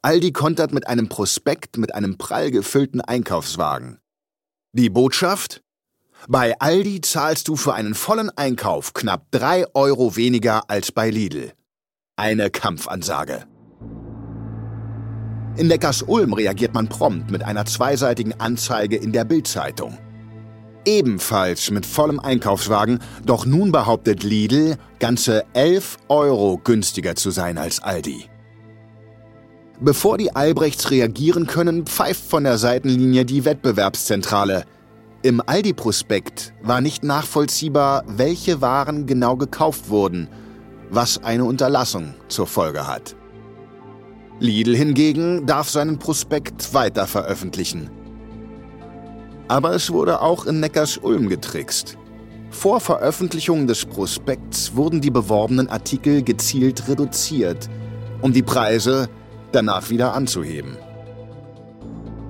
Aldi 0.02 0.32
kontert 0.32 0.74
mit 0.74 0.88
einem 0.88 1.08
Prospekt 1.08 1.78
mit 1.78 1.94
einem 1.94 2.18
prall 2.18 2.50
gefüllten 2.50 3.00
Einkaufswagen. 3.00 4.00
Die 4.72 4.92
Botschaft? 4.92 5.64
Bei 6.28 6.60
Aldi 6.60 7.02
zahlst 7.02 7.48
du 7.48 7.56
für 7.56 7.74
einen 7.74 7.96
vollen 7.96 8.30
Einkauf 8.30 8.94
knapp 8.94 9.26
drei 9.32 9.66
Euro 9.74 10.16
weniger 10.16 10.70
als 10.70 10.92
bei 10.92 11.10
Lidl. 11.10 11.54
Eine 12.18 12.52
Kampfansage. 12.52 13.48
In 15.58 15.70
Neckars-Ulm 15.70 16.34
reagiert 16.34 16.76
man 16.76 16.88
prompt 16.88 17.32
mit 17.32 17.42
einer 17.42 17.66
zweiseitigen 17.66 18.40
Anzeige 18.40 18.96
in 18.96 19.12
der 19.12 19.24
Bildzeitung. 19.24 19.98
Ebenfalls 20.86 21.72
mit 21.72 21.88
vollem 21.88 22.20
Einkaufswagen, 22.20 23.00
doch 23.26 23.48
nun 23.48 23.72
behauptet 23.72 24.22
Lidl, 24.22 24.78
ganze 25.00 25.46
11 25.54 25.98
Euro 26.10 26.62
günstiger 26.64 27.16
zu 27.16 27.32
sein 27.32 27.58
als 27.58 27.82
Aldi. 27.82 28.30
Bevor 29.82 30.18
die 30.18 30.36
Albrechts 30.36 30.92
reagieren 30.92 31.48
können, 31.48 31.86
pfeift 31.86 32.26
von 32.30 32.44
der 32.44 32.58
Seitenlinie 32.58 33.24
die 33.24 33.46
Wettbewerbszentrale. 33.46 34.66
Im 35.22 35.42
Aldi-Prospekt 35.46 36.54
war 36.62 36.82
nicht 36.82 37.04
nachvollziehbar, 37.06 38.04
welche 38.06 38.60
Waren 38.60 39.06
genau 39.06 39.38
gekauft 39.38 39.90
wurden, 39.90 40.28
was 40.90 41.24
eine 41.24 41.46
Unterlassung 41.46 42.14
zur 42.28 42.46
Folge 42.46 42.88
hat. 42.88 43.16
Lidl 44.40 44.76
hingegen 44.76 45.46
darf 45.46 45.70
seinen 45.70 45.98
Prospekt 45.98 46.74
weiter 46.74 47.08
veröffentlichen. 47.08 47.90
Aber 49.48 49.74
es 49.74 49.92
wurde 49.92 50.22
auch 50.22 50.46
in 50.46 50.60
Neckars-Ulm 50.60 51.30
getrickst. 51.30 51.98
Vor 52.50 52.82
Veröffentlichung 52.82 53.66
des 53.66 53.86
Prospekts 53.86 54.76
wurden 54.76 55.00
die 55.00 55.12
beworbenen 55.12 55.70
Artikel 55.70 56.22
gezielt 56.22 56.88
reduziert, 56.90 57.70
um 58.22 58.34
die 58.34 58.44
Preise 58.44 59.10
danach 59.52 59.90
wieder 59.90 60.14
anzuheben. 60.14 60.78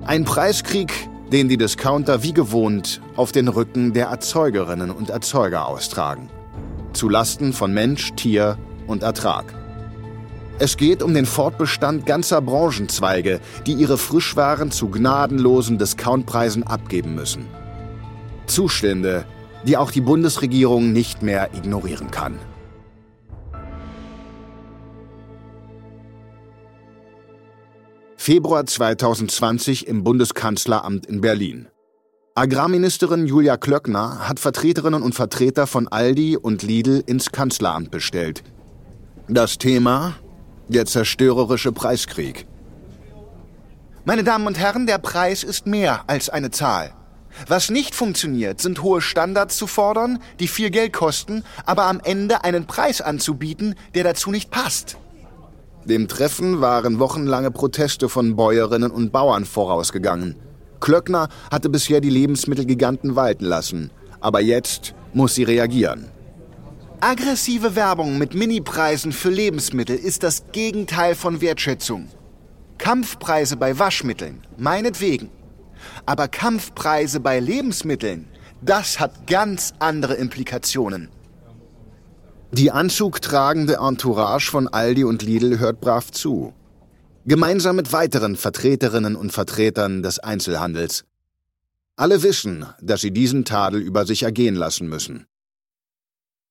Ein 0.04 0.24
Preiskrieg, 0.24 0.92
den 1.30 1.48
die 1.48 1.56
Discounter 1.56 2.22
wie 2.22 2.32
gewohnt 2.32 3.00
auf 3.16 3.32
den 3.32 3.48
Rücken 3.48 3.92
der 3.92 4.06
Erzeugerinnen 4.06 4.90
und 4.90 5.10
Erzeuger 5.10 5.68
austragen. 5.68 6.28
Zu 6.92 7.08
Lasten 7.08 7.52
von 7.52 7.72
Mensch, 7.72 8.12
Tier 8.16 8.58
und 8.86 9.02
Ertrag. 9.02 9.54
Es 10.58 10.76
geht 10.76 11.02
um 11.02 11.14
den 11.14 11.24
Fortbestand 11.24 12.04
ganzer 12.04 12.42
Branchenzweige, 12.42 13.40
die 13.66 13.72
ihre 13.72 13.96
Frischwaren 13.96 14.70
zu 14.70 14.88
gnadenlosen 14.88 15.78
Discountpreisen 15.78 16.64
abgeben 16.64 17.14
müssen. 17.14 17.46
Zustände, 18.46 19.24
die 19.66 19.76
auch 19.76 19.90
die 19.90 20.00
Bundesregierung 20.00 20.92
nicht 20.92 21.22
mehr 21.22 21.54
ignorieren 21.54 22.10
kann. 22.10 22.38
Februar 28.22 28.66
2020 28.66 29.86
im 29.86 30.04
Bundeskanzleramt 30.04 31.06
in 31.06 31.22
Berlin. 31.22 31.68
Agrarministerin 32.34 33.26
Julia 33.26 33.56
Klöckner 33.56 34.28
hat 34.28 34.38
Vertreterinnen 34.38 35.02
und 35.02 35.14
Vertreter 35.14 35.66
von 35.66 35.88
Aldi 35.88 36.36
und 36.36 36.62
Lidl 36.62 37.02
ins 37.06 37.32
Kanzleramt 37.32 37.90
bestellt. 37.90 38.42
Das 39.26 39.56
Thema 39.56 40.16
der 40.68 40.84
zerstörerische 40.84 41.72
Preiskrieg. 41.72 42.46
Meine 44.04 44.22
Damen 44.22 44.46
und 44.46 44.58
Herren, 44.58 44.86
der 44.86 44.98
Preis 44.98 45.42
ist 45.42 45.66
mehr 45.66 46.04
als 46.06 46.28
eine 46.28 46.50
Zahl. 46.50 46.92
Was 47.48 47.70
nicht 47.70 47.94
funktioniert, 47.94 48.60
sind 48.60 48.82
hohe 48.82 49.00
Standards 49.00 49.56
zu 49.56 49.66
fordern, 49.66 50.18
die 50.40 50.48
viel 50.48 50.68
Geld 50.68 50.92
kosten, 50.92 51.42
aber 51.64 51.84
am 51.84 52.00
Ende 52.00 52.44
einen 52.44 52.66
Preis 52.66 53.00
anzubieten, 53.00 53.76
der 53.94 54.04
dazu 54.04 54.30
nicht 54.30 54.50
passt. 54.50 54.98
Dem 55.84 56.08
Treffen 56.08 56.60
waren 56.60 56.98
wochenlange 56.98 57.50
Proteste 57.50 58.08
von 58.08 58.36
Bäuerinnen 58.36 58.90
und 58.90 59.12
Bauern 59.12 59.46
vorausgegangen. 59.46 60.36
Klöckner 60.78 61.28
hatte 61.50 61.68
bisher 61.70 62.00
die 62.00 62.10
Lebensmittelgiganten 62.10 63.16
walten 63.16 63.44
lassen, 63.44 63.90
aber 64.20 64.40
jetzt 64.40 64.94
muss 65.14 65.34
sie 65.34 65.44
reagieren. 65.44 66.06
Aggressive 67.00 67.76
Werbung 67.76 68.18
mit 68.18 68.34
Minipreisen 68.34 69.12
für 69.12 69.30
Lebensmittel 69.30 69.96
ist 69.96 70.22
das 70.22 70.44
Gegenteil 70.52 71.14
von 71.14 71.40
Wertschätzung. 71.40 72.08
Kampfpreise 72.76 73.56
bei 73.56 73.78
Waschmitteln, 73.78 74.42
meinetwegen. 74.58 75.30
Aber 76.04 76.28
Kampfpreise 76.28 77.20
bei 77.20 77.40
Lebensmitteln, 77.40 78.28
das 78.60 79.00
hat 79.00 79.26
ganz 79.26 79.72
andere 79.78 80.14
Implikationen. 80.14 81.08
Die 82.52 82.72
anzugtragende 82.72 83.76
Entourage 83.76 84.50
von 84.50 84.66
Aldi 84.66 85.04
und 85.04 85.22
Lidl 85.22 85.60
hört 85.60 85.80
brav 85.80 86.10
zu. 86.10 86.52
Gemeinsam 87.24 87.76
mit 87.76 87.92
weiteren 87.92 88.34
Vertreterinnen 88.34 89.14
und 89.14 89.30
Vertretern 89.30 90.02
des 90.02 90.18
Einzelhandels. 90.18 91.04
Alle 91.94 92.24
wissen, 92.24 92.66
dass 92.80 93.02
sie 93.02 93.12
diesen 93.12 93.44
Tadel 93.44 93.80
über 93.80 94.04
sich 94.04 94.24
ergehen 94.24 94.56
lassen 94.56 94.88
müssen. 94.88 95.26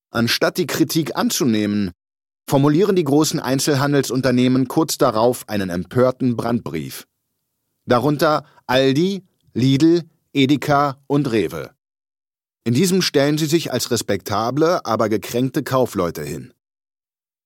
Anstatt 0.10 0.58
die 0.58 0.68
Kritik 0.68 1.18
anzunehmen, 1.18 1.91
formulieren 2.48 2.96
die 2.96 3.03
großen 3.03 3.42
Einzelhandelsunternehmen 3.42 4.70
kurz 4.70 4.98
darauf 4.98 5.50
einen 5.50 5.70
empörten 5.70 6.38
Brandbrief. 6.38 7.07
Darunter 7.85 8.46
Aldi, 8.68 9.25
Lidl, 9.53 10.03
Edeka 10.31 11.01
und 11.07 11.29
Rewe. 11.29 11.72
In 12.63 12.74
diesem 12.74 13.01
stellen 13.01 13.37
sie 13.37 13.45
sich 13.45 13.72
als 13.72 13.89
respektable, 13.91 14.85
aber 14.85 15.09
gekränkte 15.09 15.63
Kaufleute 15.63 16.24
hin. 16.24 16.53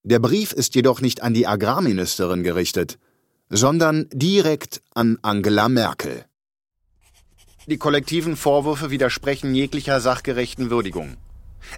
Der 0.04 0.20
Brief 0.20 0.52
ist 0.52 0.76
jedoch 0.76 1.00
nicht 1.00 1.22
an 1.22 1.34
die 1.34 1.48
Agrarministerin 1.48 2.44
gerichtet, 2.44 2.98
sondern 3.50 4.10
direkt 4.12 4.82
an 4.94 5.18
Angela 5.22 5.70
Merkel. 5.70 6.26
Die 7.68 7.78
kollektiven 7.78 8.36
Vorwürfe 8.36 8.92
widersprechen 8.92 9.56
jeglicher 9.56 10.02
sachgerechten 10.02 10.70
Würdigung. 10.70 11.16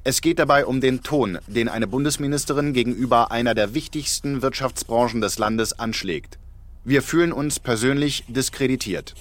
Es 0.04 0.22
geht 0.22 0.40
dabei 0.40 0.66
um 0.66 0.82
den 0.82 1.04
Ton, 1.04 1.38
den 1.46 1.70
eine 1.70 1.86
Bundesministerin 1.86 2.74
gegenüber 2.74 3.32
einer 3.32 3.54
der 3.54 3.76
wichtigsten 3.76 4.42
Wirtschaftsbranchen 4.42 5.22
des 5.22 5.38
Landes 5.38 5.78
anschlägt. 5.78 6.40
Wir 6.84 7.04
fühlen 7.04 7.32
uns 7.32 7.60
persönlich 7.60 8.24
diskreditiert. 8.28 9.14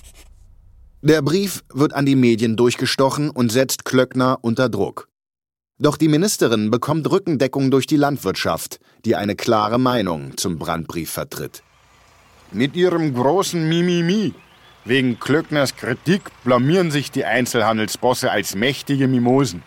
Der 1.07 1.21
Brief 1.21 1.64
wird 1.71 1.93
an 1.93 2.07
die 2.07 2.17
Medien 2.17 2.57
durchgestochen 2.57 3.29
und 3.29 3.53
setzt 3.53 3.85
Klöckner 3.85 4.38
unter 4.40 4.71
Druck. 4.71 5.11
Doch 5.79 5.99
die 5.99 6.09
Ministerin 6.09 6.71
bekommt 6.71 7.11
Rückendeckung 7.11 7.71
durch 7.71 7.87
die 7.87 7.99
Landwirtschaft, 7.99 8.81
die 9.05 9.14
eine 9.14 9.37
klare 9.37 9.79
Meinung 9.79 10.35
zum 10.38 10.59
Brandbrief 10.59 11.11
vertritt. 11.11 11.62
Mit 12.53 12.75
ihrem 12.75 13.12
großen 13.12 13.69
Mimimi 13.69 14.33
wegen 14.87 15.21
Klöckners 15.21 15.77
Kritik 15.77 16.23
blamieren 16.43 16.90
sich 16.90 17.11
die 17.11 17.27
Einzelhandelsbosse 17.27 18.31
als 18.31 18.55
mächtige 18.55 19.07
Mimosen. 19.07 19.62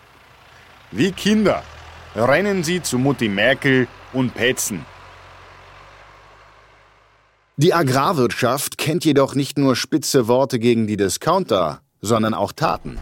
Wie 0.90 1.12
Kinder 1.12 1.62
rennen 2.16 2.64
sie 2.64 2.82
zu 2.82 2.98
Mutti 2.98 3.28
Merkel 3.28 3.86
und 4.12 4.34
petzen. 4.34 4.84
Die 7.60 7.74
Agrarwirtschaft 7.74 8.78
kennt 8.78 9.04
jedoch 9.04 9.34
nicht 9.34 9.58
nur 9.58 9.74
spitze 9.74 10.28
Worte 10.28 10.60
gegen 10.60 10.86
die 10.86 10.96
Discounter, 10.96 11.80
sondern 12.00 12.32
auch 12.32 12.52
Taten. 12.52 12.98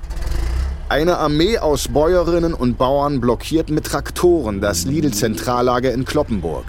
Eine 0.88 1.19
Armee 1.19 1.59
aus 1.59 1.88
Bäuerinnen 1.88 2.55
und 2.55 2.79
Bauern 2.79 3.21
blockiert 3.21 3.69
mit 3.69 3.85
Traktoren 3.85 4.62
das 4.62 4.87
Lidl-Zentrallager 4.87 5.92
in 5.92 6.07
Kloppenburg. 6.07 6.64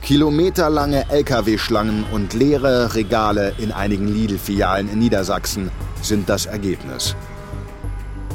Kilometerlange 0.00 1.06
Lkw-Schlangen 1.10 2.04
und 2.12 2.34
leere 2.34 2.94
Regale 2.94 3.54
in 3.58 3.72
einigen 3.72 4.06
Lidl-Filialen 4.06 4.88
in 4.88 5.00
Niedersachsen 5.00 5.72
sind 6.02 6.28
das 6.28 6.46
Ergebnis. 6.46 7.16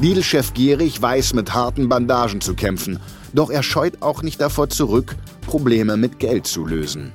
Lidl-Chef 0.01 0.53
Gierig 0.53 1.01
weiß 1.01 1.35
mit 1.35 1.53
harten 1.53 1.87
Bandagen 1.87 2.41
zu 2.41 2.53
kämpfen, 2.53 2.99
doch 3.31 3.49
er 3.49 3.63
scheut 3.63 4.01
auch 4.01 4.23
nicht 4.23 4.41
davor 4.41 4.67
zurück, 4.67 5.15
Probleme 5.47 5.95
mit 5.95 6.19
Geld 6.19 6.47
zu 6.47 6.65
lösen. 6.65 7.13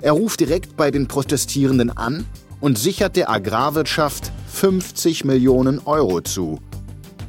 Er 0.00 0.12
ruft 0.12 0.40
direkt 0.40 0.76
bei 0.76 0.90
den 0.90 1.08
Protestierenden 1.08 1.96
an 1.96 2.26
und 2.60 2.78
sichert 2.78 3.16
der 3.16 3.30
Agrarwirtschaft 3.30 4.30
50 4.52 5.24
Millionen 5.24 5.80
Euro 5.84 6.20
zu. 6.20 6.60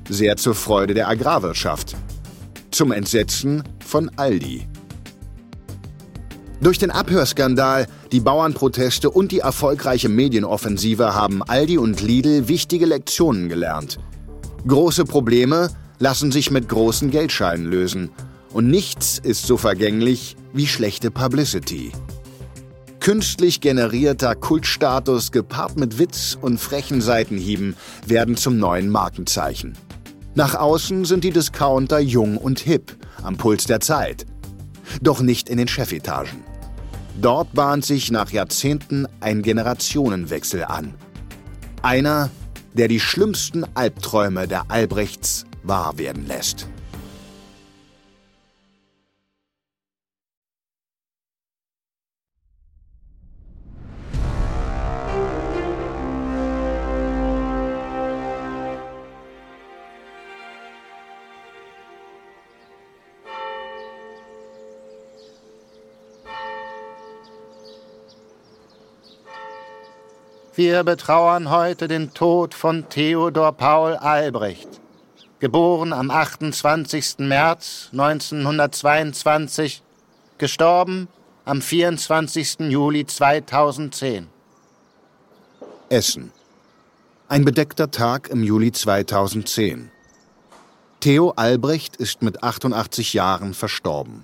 Sehr 0.10 0.38
zur 0.38 0.56
Freude 0.56 0.94
der 0.94 1.08
Agrarwirtschaft. 1.08 1.96
Zum 2.72 2.92
Entsetzen 2.92 3.64
von 3.86 4.12
Aldi. 4.18 4.68
Durch 6.60 6.78
den 6.80 6.92
Abhörskandal, 6.92 7.88
die 8.12 8.20
Bauernproteste 8.20 9.10
und 9.10 9.32
die 9.32 9.40
erfolgreiche 9.40 10.10
Medienoffensive 10.10 11.14
haben 11.14 11.44
Aldi 11.44 11.78
und 11.78 12.02
Lidl 12.02 12.48
wichtige 12.48 12.86
Lektionen 12.86 13.48
gelernt. 13.48 14.00
Große 14.66 15.06
Probleme 15.06 15.70
lassen 16.00 16.32
sich 16.32 16.52
mit 16.52 16.68
großen 16.68 17.12
Geldscheinen 17.12 17.68
lösen. 17.68 18.10
Und 18.54 18.70
nichts 18.70 19.20
ist 19.20 19.46
so 19.46 19.58
vergänglich 19.58 20.36
wie 20.54 20.68
schlechte 20.68 21.12
Publicity. 21.12 21.92
Künstlich 23.08 23.62
generierter 23.62 24.36
Kultstatus 24.36 25.32
gepaart 25.32 25.80
mit 25.80 25.98
Witz 25.98 26.38
und 26.42 26.58
frechen 26.58 27.00
Seitenhieben 27.00 27.78
werden 28.06 28.36
zum 28.36 28.58
neuen 28.58 28.90
Markenzeichen. 28.90 29.78
Nach 30.36 30.56
außen 30.56 31.06
sind 31.06 31.24
die 31.24 31.32
Discounter 31.32 32.00
jung 32.00 32.36
und 32.36 32.60
hip, 32.60 32.98
am 33.24 33.38
Puls 33.38 33.64
der 33.64 33.80
Zeit. 33.80 34.26
Doch 35.02 35.22
nicht 35.22 35.48
in 35.48 35.58
den 35.58 35.70
Chefetagen. 35.70 36.44
Dort 37.22 37.54
bahnt 37.54 37.86
sich 37.86 38.12
nach 38.12 38.32
Jahrzehnten 38.32 39.08
ein 39.22 39.42
Generationenwechsel 39.42 40.66
an. 40.66 40.94
Einer, 41.82 42.30
der 42.74 42.90
die 42.90 43.00
schlimmsten 43.00 43.64
Albträume 43.74 44.50
der 44.50 44.70
Albrechts 44.70 45.46
wahr 45.64 45.98
werden 45.98 46.28
lässt. 46.28 46.68
Wir 70.58 70.84
betrauern 70.84 71.52
heute 71.52 71.88
den 71.88 72.16
Tod 72.16 72.56
von 72.56 72.90
Theodor 72.90 73.52
Paul 73.52 73.94
Albrecht, 73.94 74.68
geboren 75.38 75.94
am 75.94 76.10
28. 76.10 77.20
März 77.20 77.90
1922, 77.92 79.84
gestorben 80.40 81.10
am 81.46 81.62
24. 81.62 82.72
Juli 82.72 83.06
2010. 83.06 84.30
Essen. 85.90 86.32
Ein 87.28 87.46
bedeckter 87.46 87.92
Tag 87.92 88.30
im 88.30 88.42
Juli 88.42 88.72
2010. 88.72 89.92
Theo 91.02 91.34
Albrecht 91.36 91.98
ist 91.98 92.24
mit 92.24 92.42
88 92.42 93.14
Jahren 93.14 93.54
verstorben. 93.54 94.24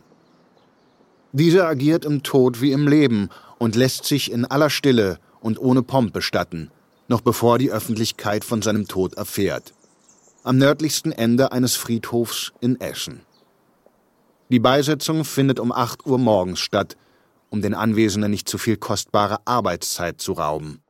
Dieser 1.32 1.68
agiert 1.68 2.06
im 2.06 2.24
Tod 2.24 2.60
wie 2.60 2.72
im 2.72 2.88
Leben 2.88 3.30
und 3.60 3.76
lässt 3.76 4.06
sich 4.06 4.32
in 4.32 4.46
aller 4.46 4.72
Stille 4.72 5.20
und 5.44 5.60
ohne 5.60 5.84
Pomp 5.84 6.14
bestatten, 6.14 6.72
noch 7.08 7.22
bevor 7.22 7.60
die 7.60 7.72
Öffentlichkeit 7.72 8.44
von 8.44 8.62
seinem 8.62 8.88
Tod 8.88 9.14
erfährt. 9.14 9.74
Am 10.44 10.58
nördlichsten 10.58 11.12
Ende 11.12 11.52
eines 11.52 11.76
Friedhofs 11.76 12.54
in 12.60 12.82
Eschen. 12.82 13.22
Die 14.50 14.60
Beisetzung 14.60 15.26
findet 15.26 15.60
um 15.60 15.72
8 15.72 16.06
Uhr 16.06 16.18
morgens 16.18 16.60
statt, 16.60 16.98
um 17.50 17.62
den 17.62 17.74
Anwesenden 17.74 18.32
nicht 18.32 18.50
zu 18.50 18.58
viel 18.58 18.78
kostbare 18.78 19.46
Arbeitszeit 19.46 20.20
zu 20.20 20.34
rauben. 20.34 20.82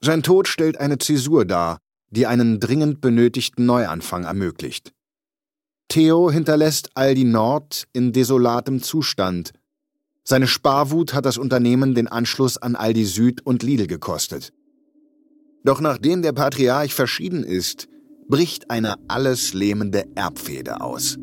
Sein 0.00 0.22
Tod 0.22 0.48
stellt 0.48 0.78
eine 0.78 0.98
Zäsur 0.98 1.44
dar, 1.44 1.78
die 2.10 2.26
einen 2.26 2.60
dringend 2.60 3.00
benötigten 3.00 3.66
Neuanfang 3.66 4.24
ermöglicht. 4.24 4.92
Theo 5.88 6.30
hinterlässt 6.30 6.90
Aldi 6.94 7.24
Nord 7.24 7.88
in 7.92 8.12
desolatem 8.12 8.82
Zustand. 8.82 9.52
Seine 10.30 10.46
Sparwut 10.46 11.14
hat 11.14 11.24
das 11.24 11.38
Unternehmen 11.38 11.94
den 11.94 12.06
Anschluss 12.06 12.58
an 12.58 12.76
Aldi 12.76 13.06
Süd 13.06 13.46
und 13.46 13.62
Lidl 13.62 13.86
gekostet. 13.86 14.52
Doch 15.64 15.80
nachdem 15.80 16.20
der 16.20 16.32
Patriarch 16.32 16.92
verschieden 16.92 17.44
ist, 17.44 17.88
bricht 18.28 18.70
eine 18.70 18.96
alles 19.08 19.54
lähmende 19.54 20.04
Erbfehde 20.16 20.82
aus. 20.82 21.16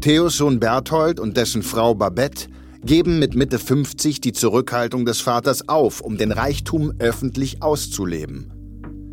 Theos 0.00 0.38
Sohn 0.38 0.60
Berthold 0.60 1.20
und 1.20 1.36
dessen 1.36 1.62
Frau 1.62 1.94
Babette 1.94 2.48
geben 2.84 3.18
mit 3.18 3.34
Mitte 3.34 3.58
50 3.58 4.22
die 4.22 4.32
Zurückhaltung 4.32 5.04
des 5.04 5.20
Vaters 5.20 5.68
auf, 5.68 6.00
um 6.00 6.16
den 6.16 6.32
Reichtum 6.32 6.94
öffentlich 6.98 7.62
auszuleben. 7.62 8.50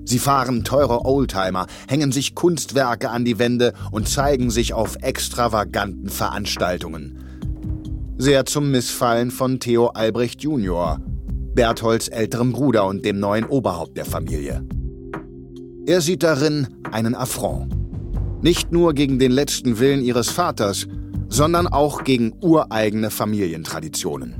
Sie 0.05 0.19
fahren 0.19 0.63
teure 0.63 1.03
Oldtimer, 1.03 1.67
hängen 1.89 2.13
sich 2.13 2.35
Kunstwerke 2.35 3.09
an 3.09 3.25
die 3.25 3.37
Wände 3.37 3.73
und 3.91 4.07
zeigen 4.07 4.49
sich 4.49 4.73
auf 4.73 4.95
extravaganten 5.01 6.07
Veranstaltungen. 6.07 7.24
Sehr 8.17 8.45
zum 8.45 8.71
Missfallen 8.71 9.29
von 9.29 9.59
Theo 9.59 9.87
Albrecht 9.87 10.41
Junior, 10.41 11.01
Bertholds 11.53 12.07
älterem 12.07 12.53
Bruder 12.53 12.87
und 12.87 13.03
dem 13.03 13.19
neuen 13.19 13.43
Oberhaupt 13.43 13.97
der 13.97 14.05
Familie. 14.05 14.63
Er 15.85 15.99
sieht 15.99 16.23
darin 16.23 16.67
einen 16.93 17.13
Affront. 17.13 17.75
Nicht 18.41 18.71
nur 18.71 18.93
gegen 18.93 19.19
den 19.19 19.33
letzten 19.33 19.79
Willen 19.79 20.01
ihres 20.01 20.29
Vaters, 20.29 20.87
sondern 21.27 21.67
auch 21.67 22.05
gegen 22.05 22.33
ureigene 22.41 23.09
Familientraditionen. 23.09 24.35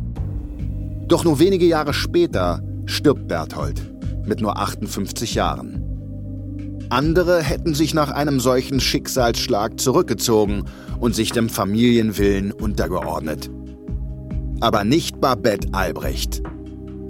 Doch 1.09 1.25
nur 1.25 1.39
wenige 1.39 1.65
Jahre 1.65 1.93
später 1.93 2.63
stirbt 2.85 3.27
Berthold 3.27 3.81
mit 4.25 4.39
nur 4.39 4.57
58 4.57 5.35
Jahren. 5.35 5.81
Andere 6.89 7.43
hätten 7.43 7.73
sich 7.73 7.93
nach 7.93 8.11
einem 8.11 8.39
solchen 8.39 8.79
Schicksalsschlag 8.79 9.81
zurückgezogen 9.81 10.63
und 11.01 11.13
sich 11.13 11.33
dem 11.33 11.49
Familienwillen 11.49 12.53
untergeordnet. 12.53 13.49
Aber 14.61 14.83
nicht 14.83 15.19
Babette 15.19 15.67
Albrecht. 15.73 16.41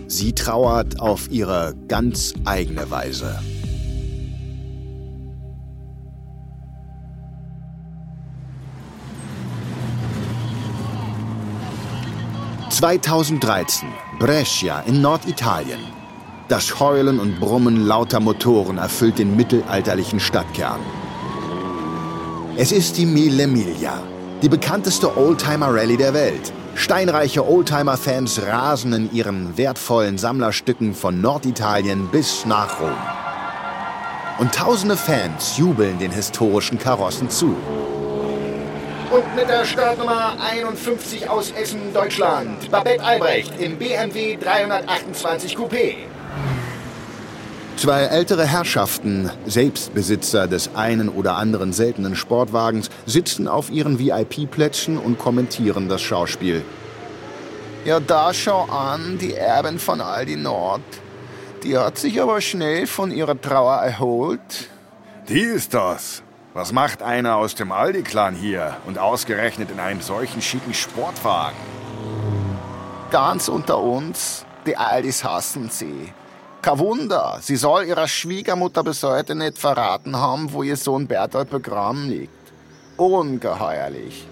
Sie 0.07 0.33
trauert 0.33 0.99
auf 0.99 1.31
ihre 1.31 1.73
ganz 1.87 2.33
eigene 2.45 2.89
Weise. 2.91 3.39
2013, 12.75 13.87
Brescia 14.19 14.81
in 14.81 15.01
Norditalien. 15.01 15.79
Das 16.49 16.77
Heulen 16.77 17.21
und 17.21 17.39
Brummen 17.39 17.87
lauter 17.87 18.19
Motoren 18.19 18.77
erfüllt 18.77 19.17
den 19.17 19.37
mittelalterlichen 19.37 20.19
Stadtkern. 20.19 20.81
Es 22.57 22.73
ist 22.73 22.97
die 22.97 23.05
Mille 23.05 23.47
Miglia, 23.47 24.03
die 24.41 24.49
bekannteste 24.49 25.15
Oldtimer-Rallye 25.15 25.95
der 25.95 26.13
Welt. 26.13 26.51
Steinreiche 26.75 27.47
Oldtimer-Fans 27.47 28.41
rasen 28.45 28.91
in 28.93 29.13
ihren 29.13 29.57
wertvollen 29.57 30.17
Sammlerstücken 30.17 30.93
von 30.93 31.21
Norditalien 31.21 32.09
bis 32.09 32.45
nach 32.45 32.81
Rom. 32.81 32.97
Und 34.37 34.53
tausende 34.53 34.97
Fans 34.97 35.57
jubeln 35.57 35.97
den 35.97 36.11
historischen 36.11 36.77
Karossen 36.77 37.29
zu. 37.29 37.55
Und 39.09 39.35
mit 39.35 39.47
der 39.47 39.63
Startnummer 39.63 40.35
51 40.51 41.29
aus 41.29 41.51
Essen, 41.51 41.93
Deutschland, 41.93 42.69
Babette 42.69 43.03
Albrecht 43.03 43.53
im 43.59 43.77
BMW 43.77 44.35
328 44.35 45.55
Coupé. 45.55 45.95
Zwei 47.77 48.03
ältere 48.03 48.45
Herrschaften, 48.45 49.29
Selbstbesitzer 49.45 50.47
des 50.47 50.75
einen 50.75 51.09
oder 51.09 51.35
anderen 51.35 51.73
seltenen 51.73 52.15
Sportwagens, 52.15 52.89
sitzen 53.05 53.49
auf 53.49 53.69
ihren 53.69 53.99
VIP-Plätzen 53.99 54.97
und 54.97 55.19
kommentieren 55.19 55.89
das 55.89 56.01
Schauspiel. 56.01 56.63
Ja, 57.83 57.99
da 57.99 58.33
schau 58.33 58.63
an, 58.63 59.17
die 59.19 59.33
Erbin 59.33 59.77
von 59.77 59.99
Aldi 59.99 60.37
Nord. 60.37 60.81
Die 61.63 61.77
hat 61.77 61.97
sich 61.97 62.21
aber 62.21 62.39
schnell 62.39 62.87
von 62.87 63.11
ihrer 63.11 63.39
Trauer 63.39 63.75
erholt. 63.75 64.69
Die 65.27 65.41
ist 65.41 65.73
das. 65.73 66.23
Was 66.53 66.71
macht 66.71 67.03
einer 67.03 67.35
aus 67.35 67.55
dem 67.55 67.73
Aldi-Clan 67.73 68.35
hier 68.35 68.77
und 68.85 68.97
ausgerechnet 68.97 69.69
in 69.69 69.81
einem 69.81 69.99
solchen 69.99 70.41
schicken 70.41 70.73
Sportwagen? 70.73 71.57
Ganz 73.11 73.49
unter 73.49 73.79
uns, 73.79 74.45
die 74.65 74.77
Aldis 74.77 75.25
hassen 75.25 75.69
sie. 75.69 76.13
Kein 76.65 76.79
Wunder, 76.79 77.37
sie 77.41 77.57
soll 77.57 77.85
ihrer 77.85 78.07
Schwiegermutter 78.07 78.83
bis 78.83 79.03
heute 79.03 79.35
nicht 79.35 79.59
verraten 79.59 80.17
haben, 80.17 80.51
wo 80.51 80.63
ihr 80.63 80.75
Sohn 80.75 81.05
Bertolt 81.05 81.51
begraben 81.51 82.09
liegt. 82.09 82.31
Ungeheuerlich. 82.97 84.25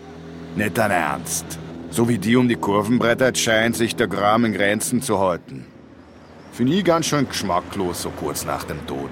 Nicht 0.56 0.76
dein 0.76 0.90
Ernst. 0.90 1.46
So 1.92 2.10
wie 2.10 2.18
die 2.18 2.36
um 2.36 2.48
die 2.48 2.56
Kurven 2.56 2.98
brettert, 2.98 3.38
scheint 3.38 3.76
sich 3.76 3.96
der 3.96 4.08
Gram 4.08 4.46
in 4.46 4.54
Grenzen 4.54 5.04
zu 5.04 5.20
halten. 5.20 5.68
Finde 6.54 6.74
ich 6.74 6.84
ganz 6.84 7.06
schön 7.06 7.30
geschmacklos, 7.30 8.02
so 8.02 8.10
kurz 8.10 8.46
nach 8.46 8.64
dem 8.64 8.84
Tod. 8.88 9.12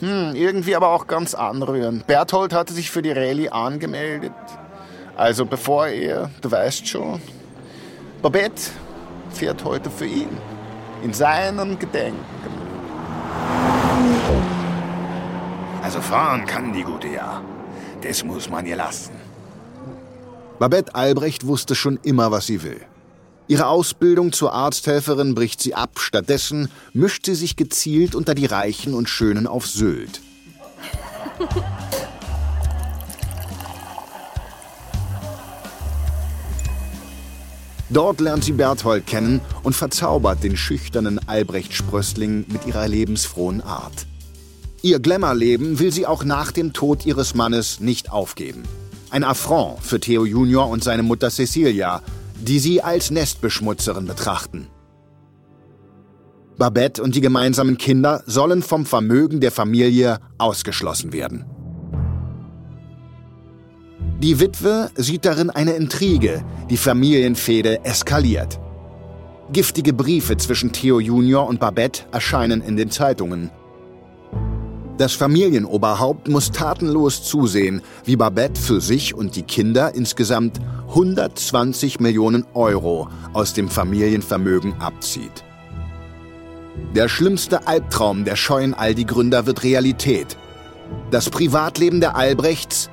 Hm, 0.00 0.34
irgendwie 0.34 0.74
aber 0.74 0.88
auch 0.88 1.06
ganz 1.06 1.34
anrührend. 1.34 2.06
Berthold 2.06 2.54
hatte 2.54 2.72
sich 2.72 2.90
für 2.90 3.02
die 3.02 3.12
Rallye 3.12 3.50
angemeldet. 3.50 4.32
Also 5.18 5.44
bevor 5.44 5.88
er, 5.88 6.30
du 6.40 6.50
weißt 6.50 6.88
schon, 6.88 7.20
Babette 8.22 8.70
fährt 9.34 9.62
heute 9.64 9.90
für 9.90 10.06
ihn. 10.06 10.55
In 11.06 11.14
seinem 11.14 11.78
Gedenken. 11.78 12.18
Also 15.80 16.00
fahren 16.00 16.44
kann 16.46 16.72
die 16.72 16.82
gute 16.82 17.06
ja. 17.06 17.40
Das 18.02 18.24
muss 18.24 18.50
man 18.50 18.66
ihr 18.66 18.74
lassen. 18.74 19.12
Babette 20.58 20.96
Albrecht 20.96 21.46
wusste 21.46 21.76
schon 21.76 22.00
immer, 22.02 22.32
was 22.32 22.46
sie 22.46 22.64
will. 22.64 22.80
Ihre 23.46 23.68
Ausbildung 23.68 24.32
zur 24.32 24.52
Arzthelferin 24.52 25.36
bricht 25.36 25.60
sie 25.60 25.76
ab. 25.76 26.00
Stattdessen 26.00 26.72
mischt 26.92 27.24
sie 27.24 27.36
sich 27.36 27.54
gezielt 27.54 28.16
unter 28.16 28.34
die 28.34 28.46
Reichen 28.46 28.92
und 28.92 29.08
Schönen 29.08 29.46
auf 29.46 29.64
Sylt. 29.64 30.20
Dort 37.88 38.20
lernt 38.20 38.44
sie 38.44 38.52
Berthold 38.52 39.06
kennen 39.06 39.40
und 39.62 39.74
verzaubert 39.76 40.42
den 40.42 40.56
schüchternen 40.56 41.20
Albrecht-Sprössling 41.26 42.46
mit 42.48 42.66
ihrer 42.66 42.88
lebensfrohen 42.88 43.60
Art. 43.60 44.06
Ihr 44.82 44.98
Glamour-Leben 44.98 45.78
will 45.78 45.92
sie 45.92 46.06
auch 46.06 46.24
nach 46.24 46.52
dem 46.52 46.72
Tod 46.72 47.06
ihres 47.06 47.34
Mannes 47.34 47.80
nicht 47.80 48.10
aufgeben. 48.10 48.64
Ein 49.10 49.24
Affront 49.24 49.82
für 49.82 50.00
Theo 50.00 50.24
Junior 50.24 50.68
und 50.68 50.82
seine 50.82 51.02
Mutter 51.02 51.30
Cecilia, 51.30 52.02
die 52.40 52.58
sie 52.58 52.82
als 52.82 53.10
Nestbeschmutzerin 53.10 54.06
betrachten. 54.06 54.66
Babette 56.58 57.02
und 57.02 57.14
die 57.14 57.20
gemeinsamen 57.20 57.78
Kinder 57.78 58.22
sollen 58.26 58.62
vom 58.62 58.86
Vermögen 58.86 59.40
der 59.40 59.52
Familie 59.52 60.20
ausgeschlossen 60.38 61.12
werden. 61.12 61.44
Die 64.18 64.40
Witwe 64.40 64.90
sieht 64.94 65.26
darin 65.26 65.50
eine 65.50 65.72
Intrige, 65.72 66.42
die 66.70 66.78
Familienfehde 66.78 67.84
eskaliert. 67.84 68.58
Giftige 69.52 69.92
Briefe 69.92 70.38
zwischen 70.38 70.72
Theo 70.72 71.00
Junior 71.00 71.46
und 71.46 71.60
Babette 71.60 72.04
erscheinen 72.12 72.62
in 72.62 72.78
den 72.78 72.90
Zeitungen. 72.90 73.50
Das 74.96 75.12
Familienoberhaupt 75.12 76.28
muss 76.28 76.50
tatenlos 76.50 77.24
zusehen, 77.24 77.82
wie 78.06 78.16
Babette 78.16 78.58
für 78.58 78.80
sich 78.80 79.12
und 79.12 79.36
die 79.36 79.42
Kinder 79.42 79.94
insgesamt 79.94 80.60
120 80.88 82.00
Millionen 82.00 82.46
Euro 82.54 83.08
aus 83.34 83.52
dem 83.52 83.68
Familienvermögen 83.68 84.80
abzieht. 84.80 85.44
Der 86.94 87.08
schlimmste 87.08 87.66
Albtraum 87.66 88.24
der 88.24 88.36
scheuen 88.36 88.72
Aldi-Gründer 88.72 89.44
wird 89.44 89.62
Realität. 89.62 90.38
Das 91.10 91.28
Privatleben 91.28 92.00
der 92.00 92.16
Albrechts 92.16 92.88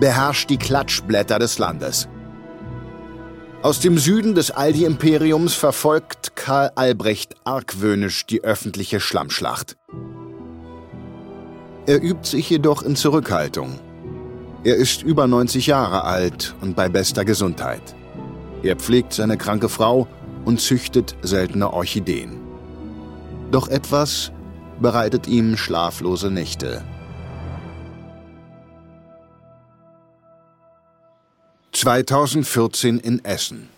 beherrscht 0.00 0.50
die 0.50 0.56
Klatschblätter 0.56 1.38
des 1.38 1.58
Landes. 1.58 2.08
Aus 3.62 3.80
dem 3.80 3.96
Süden 3.96 4.34
des 4.34 4.50
Aldi-Imperiums 4.50 5.54
verfolgt 5.54 6.36
Karl 6.36 6.70
Albrecht 6.74 7.34
argwöhnisch 7.44 8.26
die 8.26 8.44
öffentliche 8.44 9.00
Schlammschlacht. 9.00 9.76
Er 11.86 12.02
übt 12.02 12.28
sich 12.28 12.50
jedoch 12.50 12.82
in 12.82 12.96
Zurückhaltung. 12.96 13.78
Er 14.64 14.76
ist 14.76 15.02
über 15.02 15.26
90 15.26 15.66
Jahre 15.66 16.04
alt 16.04 16.54
und 16.60 16.76
bei 16.76 16.88
bester 16.88 17.24
Gesundheit. 17.24 17.94
Er 18.62 18.76
pflegt 18.76 19.12
seine 19.12 19.36
kranke 19.36 19.68
Frau 19.68 20.08
und 20.44 20.60
züchtet 20.60 21.16
seltene 21.22 21.72
Orchideen. 21.72 22.40
Doch 23.50 23.68
etwas 23.68 24.32
bereitet 24.80 25.26
ihm 25.26 25.56
schlaflose 25.56 26.30
Nächte. 26.30 26.82
2014 31.74 33.00
in 33.00 33.24
Essen. 33.24 33.68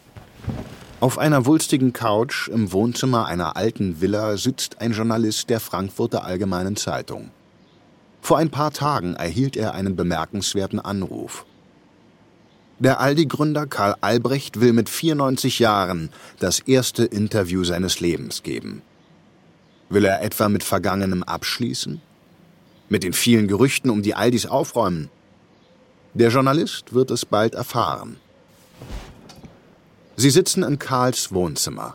Auf 1.01 1.17
einer 1.17 1.47
wulstigen 1.47 1.95
Couch 1.95 2.49
im 2.49 2.71
Wohnzimmer 2.71 3.25
einer 3.25 3.57
alten 3.57 4.03
Villa 4.03 4.37
sitzt 4.37 4.83
ein 4.83 4.93
Journalist 4.93 5.49
der 5.49 5.61
Frankfurter 5.61 6.23
Allgemeinen 6.23 6.77
Zeitung. 6.77 7.31
Vor 8.21 8.37
ein 8.37 8.51
paar 8.51 8.71
Tagen 8.71 9.15
erhielt 9.15 9.57
er 9.57 9.73
einen 9.73 9.97
bemerkenswerten 9.97 10.79
Anruf. 10.79 11.47
Der 12.81 13.01
Aldi-Gründer 13.01 13.67
Karl 13.67 13.97
Albrecht 14.03 14.61
will 14.61 14.75
mit 14.75 14.91
94 14.91 15.59
Jahren 15.59 16.11
das 16.39 16.59
erste 16.59 17.07
Interview 17.07 17.65
seines 17.65 18.01
Lebens 18.01 18.43
geben. 18.43 18.83
Will 19.89 20.05
er 20.05 20.21
etwa 20.21 20.51
mit 20.51 20.65
Vergangenem 20.65 21.23
abschließen? 21.23 22.03
Mit 22.91 23.05
den 23.05 23.15
vielen 23.15 23.49
Gerüchten 23.49 23.89
um 23.89 24.03
die 24.03 24.15
Aldis 24.15 24.45
aufräumen? 24.45 25.09
Der 26.19 26.31
Journalist 26.31 26.95
wird 26.95 27.11
es 27.11 27.27
bald 27.27 27.55
erfahren. 27.55 28.17
Sie 30.17 30.31
sitzen 30.31 30.63
in 30.63 30.79
Karls 30.79 31.31
Wohnzimmer. 31.31 31.95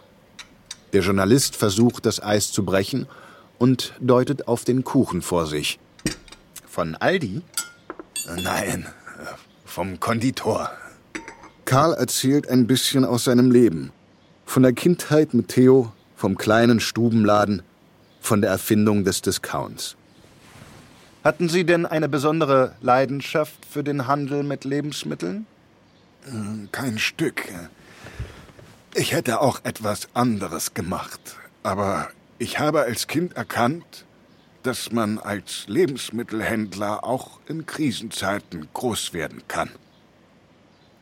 Der 0.94 1.02
Journalist 1.02 1.56
versucht, 1.56 2.06
das 2.06 2.22
Eis 2.22 2.52
zu 2.52 2.64
brechen 2.64 3.08
und 3.58 3.96
deutet 4.00 4.48
auf 4.48 4.64
den 4.64 4.84
Kuchen 4.84 5.24
vor 5.24 5.48
sich. 5.48 5.80
Von 6.68 6.94
Aldi? 6.94 7.42
Nein, 8.44 8.86
vom 9.66 10.00
Konditor. 10.00 10.70
Karl 11.66 11.94
erzählt 11.94 12.48
ein 12.48 12.68
bisschen 12.68 13.06
aus 13.06 13.24
seinem 13.24 13.50
Leben. 13.50 13.92
Von 14.46 14.62
der 14.62 14.74
Kindheit 14.74 15.34
mit 15.34 15.48
Theo, 15.48 15.94
vom 16.16 16.38
kleinen 16.38 16.80
Stubenladen, 16.80 17.64
von 18.20 18.42
der 18.42 18.52
Erfindung 18.52 19.04
des 19.04 19.24
Discounts. 19.24 19.96
Hatten 21.24 21.50
Sie 21.50 21.66
denn 21.66 21.86
eine 21.86 22.10
besondere 22.10 22.76
Leidenschaft 22.82 23.66
für 23.70 23.84
den 23.84 24.08
Handel 24.08 24.42
mit 24.42 24.64
Lebensmitteln? 24.64 25.46
Hm, 26.24 26.70
kein 26.72 26.98
Stück. 26.98 27.44
Ich 28.96 29.14
hätte 29.14 29.40
auch 29.40 29.60
etwas 29.64 30.10
anderes 30.16 30.74
gemacht. 30.74 31.20
Aber 31.62 32.10
ich 32.40 32.58
habe 32.58 32.82
als 32.82 33.06
Kind 33.06 33.34
erkannt, 33.36 34.06
dass 34.64 34.92
man 34.92 35.20
als 35.20 35.66
Lebensmittelhändler 35.68 37.04
auch 37.04 37.40
in 37.48 37.68
Krisenzeiten 37.68 38.68
groß 38.74 39.14
werden 39.14 39.44
kann. 39.48 39.70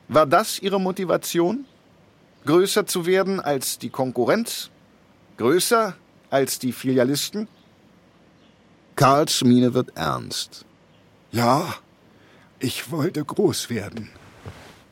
War 0.09 0.25
das 0.25 0.59
Ihre 0.59 0.81
Motivation? 0.81 1.65
Größer 2.45 2.85
zu 2.85 3.05
werden 3.05 3.39
als 3.39 3.79
die 3.79 3.89
Konkurrenz? 3.89 4.69
Größer 5.37 5.95
als 6.29 6.59
die 6.59 6.73
Filialisten? 6.73 7.47
Karls 8.99 9.45
Miene 9.45 9.73
wird 9.73 9.95
ernst. 9.95 10.65
Ja, 11.31 11.73
ich 12.59 12.91
wollte 12.91 13.23
groß 13.23 13.69
werden. 13.69 14.09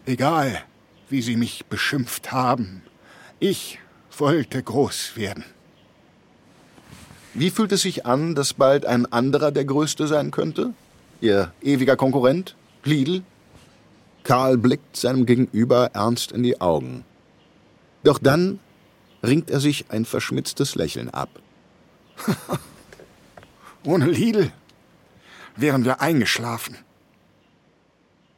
Egal, 0.06 0.64
wie 1.10 1.22
Sie 1.22 1.36
mich 1.36 1.66
beschimpft 1.66 2.32
haben. 2.32 2.84
Ich 3.42 3.80
wollte 4.18 4.64
groß 4.64 5.18
werden. 5.18 5.44
Wie 7.34 7.50
fühlt 7.50 7.74
es 7.74 7.82
sich 7.82 8.06
an, 8.06 8.34
dass 8.34 8.54
bald 8.54 8.86
ein 8.86 9.12
anderer 9.12 9.52
der 9.52 9.66
Größte 9.66 10.08
sein 10.08 10.32
könnte? 10.32 10.74
Ihr 11.20 11.52
ewiger 11.62 11.98
Konkurrent? 11.98 12.56
Lidl? 12.86 13.24
Karl 14.24 14.58
blickt 14.58 14.96
seinem 14.96 15.26
Gegenüber 15.26 15.92
ernst 15.94 16.32
in 16.32 16.44
die 16.44 16.62
Augen. 16.62 17.04
Doch 18.06 18.20
dann 18.20 18.60
ringt 19.22 19.50
er 19.50 19.60
sich 19.60 19.88
ein 19.90 20.06
verschmitztes 20.06 20.76
Lächeln 20.76 21.10
ab. 21.10 21.42
Ohne 23.88 24.08
Lidl 24.08 24.52
wären 25.56 25.86
wir 25.86 26.02
eingeschlafen. 26.02 26.78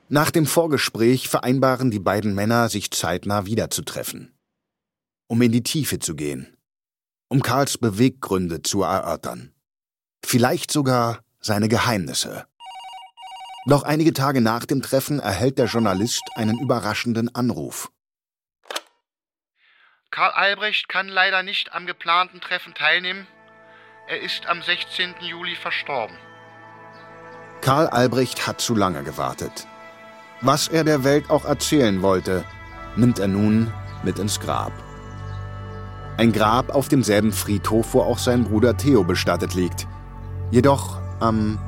Nach 0.08 0.30
dem 0.30 0.46
Vorgespräch 0.46 1.28
vereinbaren 1.28 1.90
die 1.90 2.00
beiden 2.00 2.36
Männer, 2.36 2.70
sich 2.70 2.92
zeitnah 2.92 3.48
wiederzutreffen. 3.48 4.38
Um 5.26 5.42
in 5.42 5.52
die 5.52 5.64
Tiefe 5.64 5.98
zu 5.98 6.16
gehen. 6.16 6.56
Um 7.30 7.42
Karls 7.42 7.80
Beweggründe 7.80 8.62
zu 8.62 8.84
erörtern. 8.84 9.52
Vielleicht 10.24 10.70
sogar 10.70 11.24
seine 11.40 11.68
Geheimnisse. 11.68 12.46
Doch 13.66 13.82
einige 13.82 14.14
Tage 14.14 14.42
nach 14.42 14.66
dem 14.66 14.84
Treffen 14.84 15.20
erhält 15.20 15.58
der 15.58 15.66
Journalist 15.66 16.22
einen 16.36 16.60
überraschenden 16.60 17.34
Anruf. 17.34 17.92
Karl 20.12 20.32
Albrecht 20.32 20.90
kann 20.90 21.08
leider 21.08 21.42
nicht 21.42 21.74
am 21.74 21.88
geplanten 21.88 22.40
Treffen 22.40 22.76
teilnehmen. 22.76 23.26
Er 24.12 24.24
ist 24.24 24.48
am 24.48 24.60
16. 24.60 25.14
Juli 25.22 25.56
verstorben. 25.56 26.16
Karl 27.62 27.86
Albrecht 27.90 28.48
hat 28.48 28.60
zu 28.60 28.74
lange 28.74 29.04
gewartet. 29.04 29.68
Was 30.42 30.68
er 30.68 30.84
der 30.84 31.04
Welt 31.04 31.30
auch 31.30 31.46
erzählen 31.46 32.02
wollte, 32.02 32.44
nimmt 32.96 33.20
er 33.20 33.28
nun 33.28 33.72
mit 34.04 34.18
ins 34.18 34.40
Grab. 34.40 34.72
Ein 36.18 36.32
Grab 36.32 36.74
auf 36.74 36.88
demselben 36.88 37.32
Friedhof, 37.32 37.94
wo 37.94 38.02
auch 38.02 38.18
sein 38.18 38.46
Bruder 38.46 38.76
Theo 38.76 39.04
bestattet 39.04 39.54
liegt. 39.54 39.88
Jedoch 40.50 41.00
am 41.20 41.60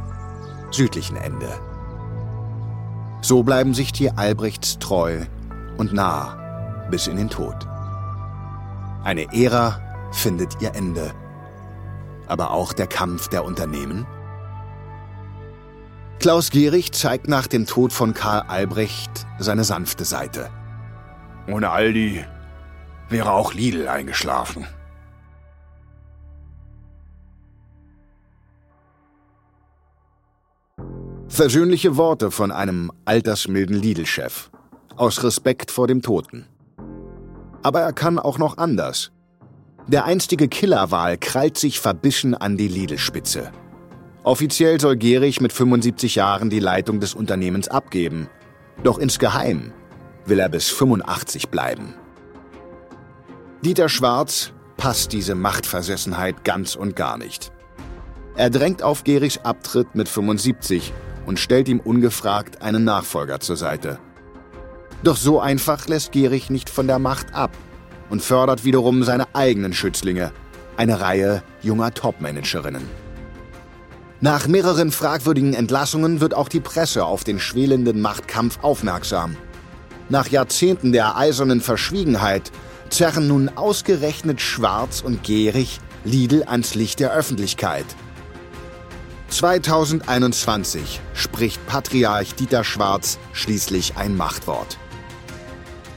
südlichen 0.72 1.18
Ende. 1.18 1.60
So 3.22 3.44
bleiben 3.44 3.76
sich 3.76 3.94
die 3.94 4.10
Albrechts 4.10 4.80
treu 4.80 5.28
und 5.78 5.94
nah 5.94 6.88
bis 6.90 7.06
in 7.06 7.18
den 7.18 7.30
Tod. 7.30 7.68
Eine 9.04 9.32
Ära 9.32 9.80
findet 10.12 10.60
ihr 10.60 10.74
Ende 10.74 11.14
aber 12.32 12.52
auch 12.52 12.74
der 12.74 12.88
Kampf 12.88 13.28
der 13.28 13.44
Unternehmen? 13.44 14.08
Klaus 16.20 16.50
Gehrig 16.52 16.94
zeigt 16.94 17.28
nach 17.28 17.48
dem 17.48 17.66
Tod 17.66 17.92
von 17.92 18.14
Karl 18.14 18.44
Albrecht 18.48 19.26
seine 19.40 19.64
sanfte 19.64 20.06
Seite. 20.06 20.50
Ohne 21.48 21.72
Aldi 21.72 22.24
wäre 23.10 23.32
auch 23.32 23.54
Lidl 23.54 23.88
eingeschlafen. 23.88 24.66
Versöhnliche 31.28 31.98
Worte 31.98 32.30
von 32.30 32.52
einem 32.52 32.92
altersmilden 33.06 33.76
Lidl-Chef. 33.76 34.52
Aus 34.96 35.24
Respekt 35.24 35.72
vor 35.72 35.88
dem 35.88 36.02
Toten. 36.02 36.46
Aber 37.64 37.82
er 37.82 37.94
kann 37.94 38.20
auch 38.20 38.38
noch 38.38 38.58
anders. 38.58 39.12
Der 39.88 40.06
einstige 40.06 40.48
Killerwal 40.48 41.18
krallt 41.18 41.58
sich 41.58 41.80
verbissen 41.80 42.36
an 42.36 42.56
die 42.56 42.68
Lidl-Spitze. 42.68 43.52
Offiziell 44.24 44.80
soll 44.80 44.96
Gehrig 44.96 45.42
mit 45.42 45.52
75 45.52 46.16
Jahren 46.16 46.50
die 46.50 46.60
Leitung 46.60 47.00
des 47.00 47.16
Unternehmens 47.16 47.68
abgeben. 47.68 48.30
Doch 48.84 49.00
insgeheim 49.00 49.74
will 50.26 50.40
er 50.40 50.50
bis 50.50 50.70
85 50.70 51.50
bleiben. 51.50 51.96
Dieter 53.66 53.90
Schwarz 53.90 54.54
passt 54.78 55.14
diese 55.14 55.36
Machtversessenheit 55.36 56.44
ganz 56.44 56.76
und 56.76 56.96
gar 56.96 57.18
nicht. 57.18 57.52
Er 58.36 58.50
drängt 58.50 58.84
auf 58.84 59.04
Gerichs 59.04 59.40
Abtritt 59.40 59.96
mit 59.96 60.08
75 60.08 60.94
und 61.26 61.40
stellt 61.40 61.68
ihm 61.68 61.80
ungefragt 61.80 62.62
einen 62.62 62.84
Nachfolger 62.84 63.40
zur 63.40 63.58
Seite. 63.58 64.00
Doch 65.04 65.18
so 65.18 65.40
einfach 65.40 65.88
lässt 65.88 66.12
Gehrig 66.12 66.52
nicht 66.52 66.70
von 66.70 66.88
der 66.88 67.00
Macht 67.00 67.34
ab 67.34 67.52
und 68.12 68.22
fördert 68.22 68.64
wiederum 68.66 69.04
seine 69.04 69.34
eigenen 69.34 69.74
Schützlinge, 69.74 70.32
eine 70.78 71.00
Reihe 71.00 71.42
junger 71.64 71.94
Topmanagerinnen. 71.94 72.84
Nach 74.20 74.48
mehreren 74.48 74.92
fragwürdigen 74.92 75.56
Entlassungen 75.56 76.22
wird 76.22 76.36
auch 76.36 76.50
die 76.50 76.60
Presse 76.60 77.06
auf 77.06 77.24
den 77.24 77.40
schwelenden 77.40 78.02
Machtkampf 78.02 78.60
aufmerksam. 78.62 79.36
Nach 80.10 80.28
Jahrzehnten 80.28 80.92
der 80.92 81.18
eisernen 81.18 81.62
Verschwiegenheit 81.62 82.52
zerren 82.90 83.28
nun 83.28 83.50
ausgerechnet 83.50 84.42
Schwarz 84.42 85.02
und 85.02 85.24
Gehrig 85.24 85.80
Lidl 86.04 86.44
ans 86.44 86.76
Licht 86.76 87.00
der 87.00 87.14
Öffentlichkeit. 87.14 87.86
2021 89.30 91.00
spricht 91.14 91.66
Patriarch 91.66 92.36
Dieter 92.36 92.66
Schwarz 92.66 93.18
schließlich 93.32 93.96
ein 93.96 94.18
Machtwort. 94.18 94.78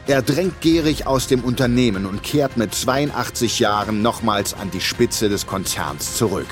Er 0.06 0.20
drängt 0.20 0.60
gierig 0.60 1.06
aus 1.06 1.28
dem 1.28 1.42
Unternehmen 1.42 2.04
und 2.04 2.22
kehrt 2.22 2.58
mit 2.58 2.74
82 2.74 3.58
Jahren 3.58 4.02
nochmals 4.02 4.52
an 4.52 4.70
die 4.70 4.82
Spitze 4.82 5.30
des 5.30 5.46
Konzerns 5.46 6.16
zurück. 6.16 6.46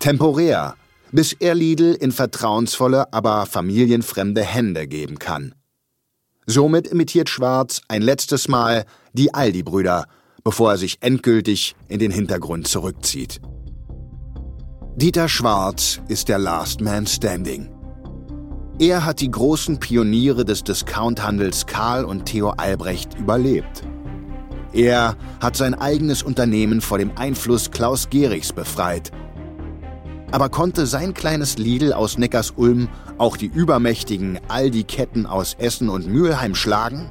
Temporär, 0.00 0.76
bis 1.12 1.32
er 1.32 1.54
Lidl 1.54 1.94
in 1.94 2.12
vertrauensvolle, 2.12 3.10
aber 3.14 3.46
familienfremde 3.46 4.42
Hände 4.42 4.86
geben 4.86 5.18
kann. 5.18 5.54
Somit 6.44 6.88
imitiert 6.88 7.30
Schwarz 7.30 7.80
ein 7.88 8.02
letztes 8.02 8.48
Mal 8.48 8.84
die 9.14 9.32
Aldi-Brüder, 9.32 10.04
bevor 10.42 10.72
er 10.72 10.76
sich 10.76 10.98
endgültig 11.00 11.74
in 11.88 12.00
den 12.00 12.10
Hintergrund 12.10 12.68
zurückzieht. 12.68 13.40
Dieter 14.96 15.30
Schwarz 15.30 16.00
ist 16.08 16.28
der 16.28 16.38
Last 16.38 16.82
Man 16.82 17.06
Standing. 17.06 17.73
Er 18.80 19.04
hat 19.04 19.20
die 19.20 19.30
großen 19.30 19.78
Pioniere 19.78 20.44
des 20.44 20.64
Discounthandels 20.64 21.66
Karl 21.66 22.04
und 22.04 22.26
Theo 22.26 22.50
Albrecht 22.50 23.14
überlebt. 23.16 23.84
Er 24.72 25.16
hat 25.40 25.56
sein 25.56 25.74
eigenes 25.74 26.24
Unternehmen 26.24 26.80
vor 26.80 26.98
dem 26.98 27.12
Einfluss 27.16 27.70
Klaus 27.70 28.10
Gerichs 28.10 28.52
befreit. 28.52 29.12
Aber 30.32 30.48
konnte 30.48 30.86
sein 30.86 31.14
kleines 31.14 31.56
Lidl 31.56 31.92
aus 31.92 32.18
Neckars-Ulm 32.18 32.88
auch 33.16 33.36
die 33.36 33.46
übermächtigen 33.46 34.40
Aldi-Ketten 34.48 35.26
aus 35.26 35.54
Essen 35.54 35.88
und 35.88 36.08
Mülheim 36.08 36.56
schlagen? 36.56 37.10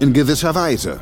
In 0.00 0.12
gewisser 0.12 0.54
Weise. 0.54 1.00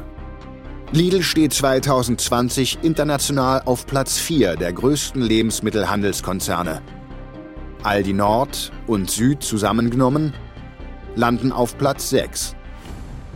Lidl 0.93 1.25
steht 1.25 1.53
2020 1.53 2.79
international 2.83 3.63
auf 3.65 3.85
Platz 3.85 4.19
4 4.19 4.55
der 4.55 4.73
größten 4.73 5.21
Lebensmittelhandelskonzerne. 5.21 6.83
Aldi 7.83 8.13
Nord 8.13 8.73
und 8.87 9.11
Süd 9.11 9.43
zusammengenommen 9.43 10.33
landen 11.15 11.53
auf 11.53 11.79
Platz 11.79 12.11
6. 12.11 12.55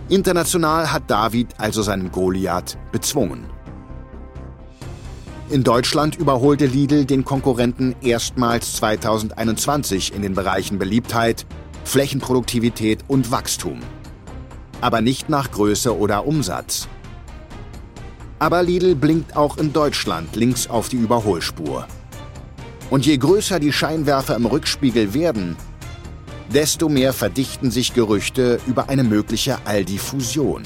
International 0.09 0.93
hat 0.93 1.05
David 1.09 1.49
also 1.59 1.83
seinen 1.83 2.11
Goliath 2.11 2.77
bezwungen. 2.91 3.45
In 5.49 5.65
Deutschland 5.65 6.17
überholte 6.17 6.67
Lidl 6.67 7.05
den 7.05 7.25
Konkurrenten 7.25 7.95
erstmals 8.03 8.77
2021 8.77 10.15
in 10.15 10.23
den 10.23 10.35
Bereichen 10.35 10.79
Beliebtheit, 10.79 11.47
Flächenproduktivität 11.85 13.01
und 13.09 13.31
Wachstum. 13.31 13.81
Aber 14.81 15.01
nicht 15.01 15.29
nach 15.29 15.51
Größe 15.51 15.97
oder 15.97 16.27
Umsatz. 16.27 16.89
Aber 18.39 18.63
Lidl 18.63 18.97
blinkt 18.97 19.37
auch 19.37 19.57
in 19.57 19.73
Deutschland 19.73 20.35
links 20.35 20.69
auf 20.69 20.89
die 20.89 20.97
Überholspur. 20.97 21.87
Und 22.93 23.07
je 23.07 23.17
größer 23.17 23.59
die 23.59 23.73
Scheinwerfer 23.73 24.37
im 24.37 24.45
Rückspiegel 24.45 25.15
werden, 25.15 25.57
desto 26.53 26.91
mehr 26.91 27.15
verdichten 27.15 27.71
sich 27.71 27.95
Gerüchte 27.95 28.61
über 28.67 28.91
eine 28.91 29.03
mögliche 29.03 29.57
Aldi-Fusion. 29.65 30.63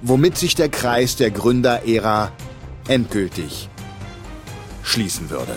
Womit 0.00 0.38
sich 0.38 0.54
der 0.54 0.70
Kreis 0.70 1.16
der 1.16 1.30
Gründerära 1.30 2.32
endgültig 2.88 3.68
schließen 4.82 5.28
würde. 5.28 5.54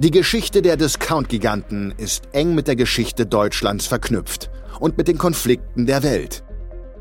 Die 0.00 0.10
Geschichte 0.10 0.60
der 0.60 0.76
Discount-Giganten 0.76 1.94
ist 1.96 2.24
eng 2.32 2.54
mit 2.54 2.68
der 2.68 2.76
Geschichte 2.76 3.24
Deutschlands 3.24 3.86
verknüpft 3.86 4.50
und 4.80 4.98
mit 4.98 5.08
den 5.08 5.16
Konflikten 5.16 5.86
der 5.86 6.02
Welt. 6.02 6.44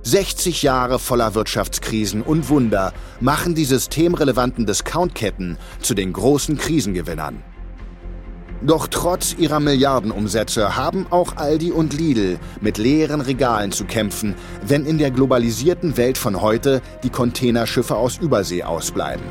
60 0.04 0.64
Jahre 0.64 0.98
voller 0.98 1.36
Wirtschaftskrisen 1.36 2.22
und 2.22 2.50
Wunder 2.50 2.94
machen 3.20 3.54
die 3.54 3.66
systemrelevanten 3.66 4.66
Discountketten 4.66 5.58
zu 5.82 5.94
den 5.94 6.14
großen 6.14 6.58
Krisengewinnern. 6.58 7.44
Doch 8.62 8.88
trotz 8.88 9.36
ihrer 9.38 9.60
Milliardenumsätze 9.60 10.76
haben 10.76 11.08
auch 11.12 11.38
Aldi 11.38 11.72
und 11.72 11.94
Lidl 11.94 12.40
mit 12.60 12.78
leeren 12.78 13.22
Regalen 13.22 13.72
zu 13.72 13.86
kämpfen, 13.86 14.36
wenn 14.66 14.86
in 14.86 14.98
der 14.98 15.12
globalisierten 15.12 15.96
Welt 15.96 16.18
von 16.18 16.42
heute 16.42 16.82
die 17.04 17.10
Containerschiffe 17.10 17.96
aus 17.96 18.18
Übersee 18.18 18.64
ausbleiben. 18.64 19.24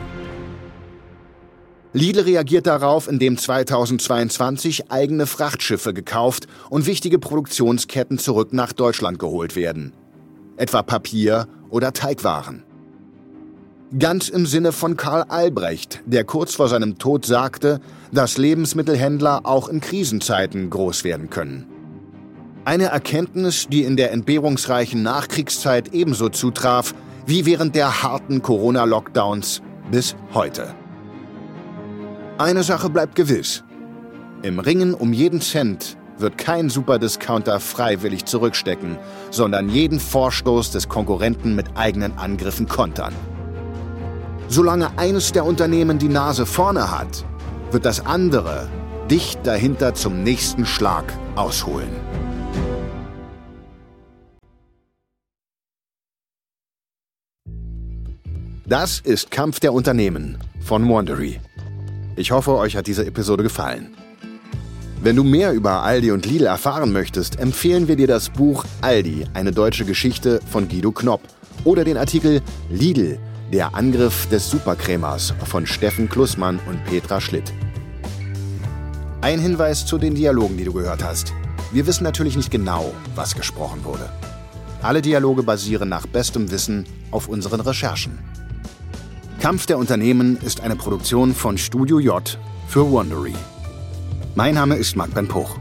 Lidl 1.92 2.20
reagiert 2.20 2.66
darauf, 2.66 3.08
indem 3.08 3.36
2022 3.36 4.90
eigene 4.90 5.26
Frachtschiffe 5.26 5.92
gekauft 5.92 6.46
und 6.70 6.86
wichtige 6.86 7.18
Produktionsketten 7.18 8.18
zurück 8.18 8.52
nach 8.52 8.72
Deutschland 8.72 9.18
geholt 9.18 9.56
werden. 9.56 9.92
Etwa 10.58 10.82
Papier 10.82 11.46
oder 11.70 11.92
Teigwaren. 11.92 12.64
Ganz 13.98 14.28
im 14.28 14.44
Sinne 14.44 14.72
von 14.72 14.96
Karl 14.96 15.22
Albrecht, 15.28 16.02
der 16.04 16.24
kurz 16.24 16.54
vor 16.54 16.68
seinem 16.68 16.98
Tod 16.98 17.24
sagte, 17.24 17.80
dass 18.12 18.36
Lebensmittelhändler 18.36 19.40
auch 19.44 19.68
in 19.68 19.80
Krisenzeiten 19.80 20.68
groß 20.68 21.04
werden 21.04 21.30
können. 21.30 21.66
Eine 22.64 22.86
Erkenntnis, 22.86 23.68
die 23.68 23.84
in 23.84 23.96
der 23.96 24.12
entbehrungsreichen 24.12 25.02
Nachkriegszeit 25.02 25.94
ebenso 25.94 26.28
zutraf 26.28 26.94
wie 27.24 27.46
während 27.46 27.74
der 27.74 28.02
harten 28.02 28.42
Corona-Lockdowns 28.42 29.62
bis 29.90 30.16
heute. 30.34 30.74
Eine 32.36 32.62
Sache 32.62 32.90
bleibt 32.90 33.14
gewiss. 33.14 33.64
Im 34.42 34.58
Ringen 34.58 34.92
um 34.92 35.12
jeden 35.12 35.40
Cent 35.40 35.96
wird 36.20 36.38
kein 36.38 36.70
Superdiscounter 36.70 37.60
freiwillig 37.60 38.24
zurückstecken, 38.24 38.98
sondern 39.30 39.68
jeden 39.68 40.00
Vorstoß 40.00 40.70
des 40.70 40.88
Konkurrenten 40.88 41.54
mit 41.54 41.66
eigenen 41.76 42.18
Angriffen 42.18 42.68
kontern. 42.68 43.14
Solange 44.48 44.98
eines 44.98 45.32
der 45.32 45.44
Unternehmen 45.44 45.98
die 45.98 46.08
Nase 46.08 46.46
vorne 46.46 46.90
hat, 46.90 47.24
wird 47.70 47.84
das 47.84 48.04
andere 48.06 48.68
dicht 49.10 49.46
dahinter 49.46 49.94
zum 49.94 50.22
nächsten 50.22 50.66
Schlag 50.66 51.04
ausholen. 51.34 51.90
Das 58.66 59.00
ist 59.00 59.30
Kampf 59.30 59.60
der 59.60 59.72
Unternehmen 59.72 60.36
von 60.60 60.86
Wandery. 60.88 61.40
Ich 62.16 62.32
hoffe, 62.32 62.54
euch 62.56 62.76
hat 62.76 62.86
diese 62.86 63.06
Episode 63.06 63.42
gefallen. 63.42 63.94
Wenn 65.00 65.14
du 65.14 65.22
mehr 65.22 65.52
über 65.52 65.82
Aldi 65.84 66.10
und 66.10 66.26
Lidl 66.26 66.46
erfahren 66.46 66.92
möchtest, 66.92 67.38
empfehlen 67.38 67.86
wir 67.86 67.94
dir 67.94 68.08
das 68.08 68.30
Buch 68.30 68.64
Aldi, 68.80 69.26
eine 69.32 69.52
deutsche 69.52 69.84
Geschichte 69.84 70.40
von 70.50 70.68
Guido 70.68 70.90
Knopp 70.90 71.20
oder 71.62 71.84
den 71.84 71.96
Artikel 71.96 72.42
Lidl, 72.68 73.20
der 73.52 73.76
Angriff 73.76 74.26
des 74.28 74.50
Superkrämers 74.50 75.34
von 75.44 75.66
Steffen 75.66 76.08
Klussmann 76.08 76.58
und 76.68 76.84
Petra 76.84 77.20
Schlitt. 77.20 77.52
Ein 79.20 79.38
Hinweis 79.38 79.86
zu 79.86 79.98
den 79.98 80.16
Dialogen, 80.16 80.56
die 80.56 80.64
du 80.64 80.72
gehört 80.72 81.04
hast. 81.04 81.32
Wir 81.70 81.86
wissen 81.86 82.02
natürlich 82.02 82.36
nicht 82.36 82.50
genau, 82.50 82.92
was 83.14 83.36
gesprochen 83.36 83.84
wurde. 83.84 84.10
Alle 84.82 85.00
Dialoge 85.00 85.44
basieren 85.44 85.88
nach 85.88 86.06
bestem 86.06 86.50
Wissen 86.50 86.86
auf 87.12 87.28
unseren 87.28 87.60
Recherchen. 87.60 88.18
Kampf 89.40 89.66
der 89.66 89.78
Unternehmen 89.78 90.38
ist 90.38 90.60
eine 90.60 90.74
Produktion 90.74 91.36
von 91.36 91.56
Studio 91.56 92.00
J 92.00 92.36
für 92.66 92.90
Wondery. 92.90 93.34
Mein 94.38 94.54
Name 94.54 94.76
ist 94.76 94.94
Marc 94.94 95.12
Ben 95.14 95.26
Puch. 95.26 95.56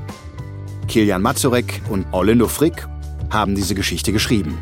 Kilian 0.87 1.23
Mazurek 1.23 1.81
und 1.89 2.05
Orlando 2.11 2.47
Frick 2.47 2.87
haben 3.31 3.55
diese 3.55 3.73
Geschichte 3.73 4.11
geschrieben. 4.11 4.55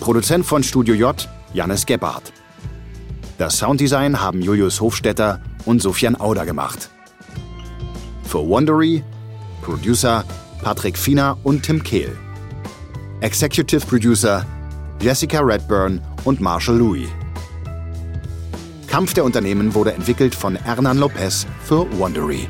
Produzent 0.00 0.44
von 0.44 0.64
Studio 0.64 0.96
J 0.96 1.28
Jannes 1.52 1.86
Gebhardt. 1.86 2.32
Das 3.38 3.58
Sounddesign 3.58 4.20
haben 4.20 4.42
Julius 4.42 4.80
Hofstetter 4.80 5.40
und 5.64 5.80
Sofian 5.80 6.16
Auder 6.16 6.44
gemacht. 6.44 6.90
Für 8.24 8.40
Wondery 8.40 9.04
Producer 9.62 10.24
Patrick 10.60 10.98
Fiener 10.98 11.38
und 11.44 11.62
Tim 11.62 11.80
Kehl. 11.80 12.18
Executive 13.20 13.86
Producer 13.86 14.44
Jessica 15.00 15.38
Redburn 15.38 16.00
und 16.24 16.40
Marshall 16.40 16.78
Louis. 16.78 17.06
Kampf 18.90 19.14
der 19.14 19.24
Unternehmen 19.24 19.74
wurde 19.74 19.92
entwickelt 19.92 20.34
von 20.34 20.56
Hernan 20.56 20.98
Lopez 20.98 21.46
für 21.62 21.86
Wondery. 21.96 22.48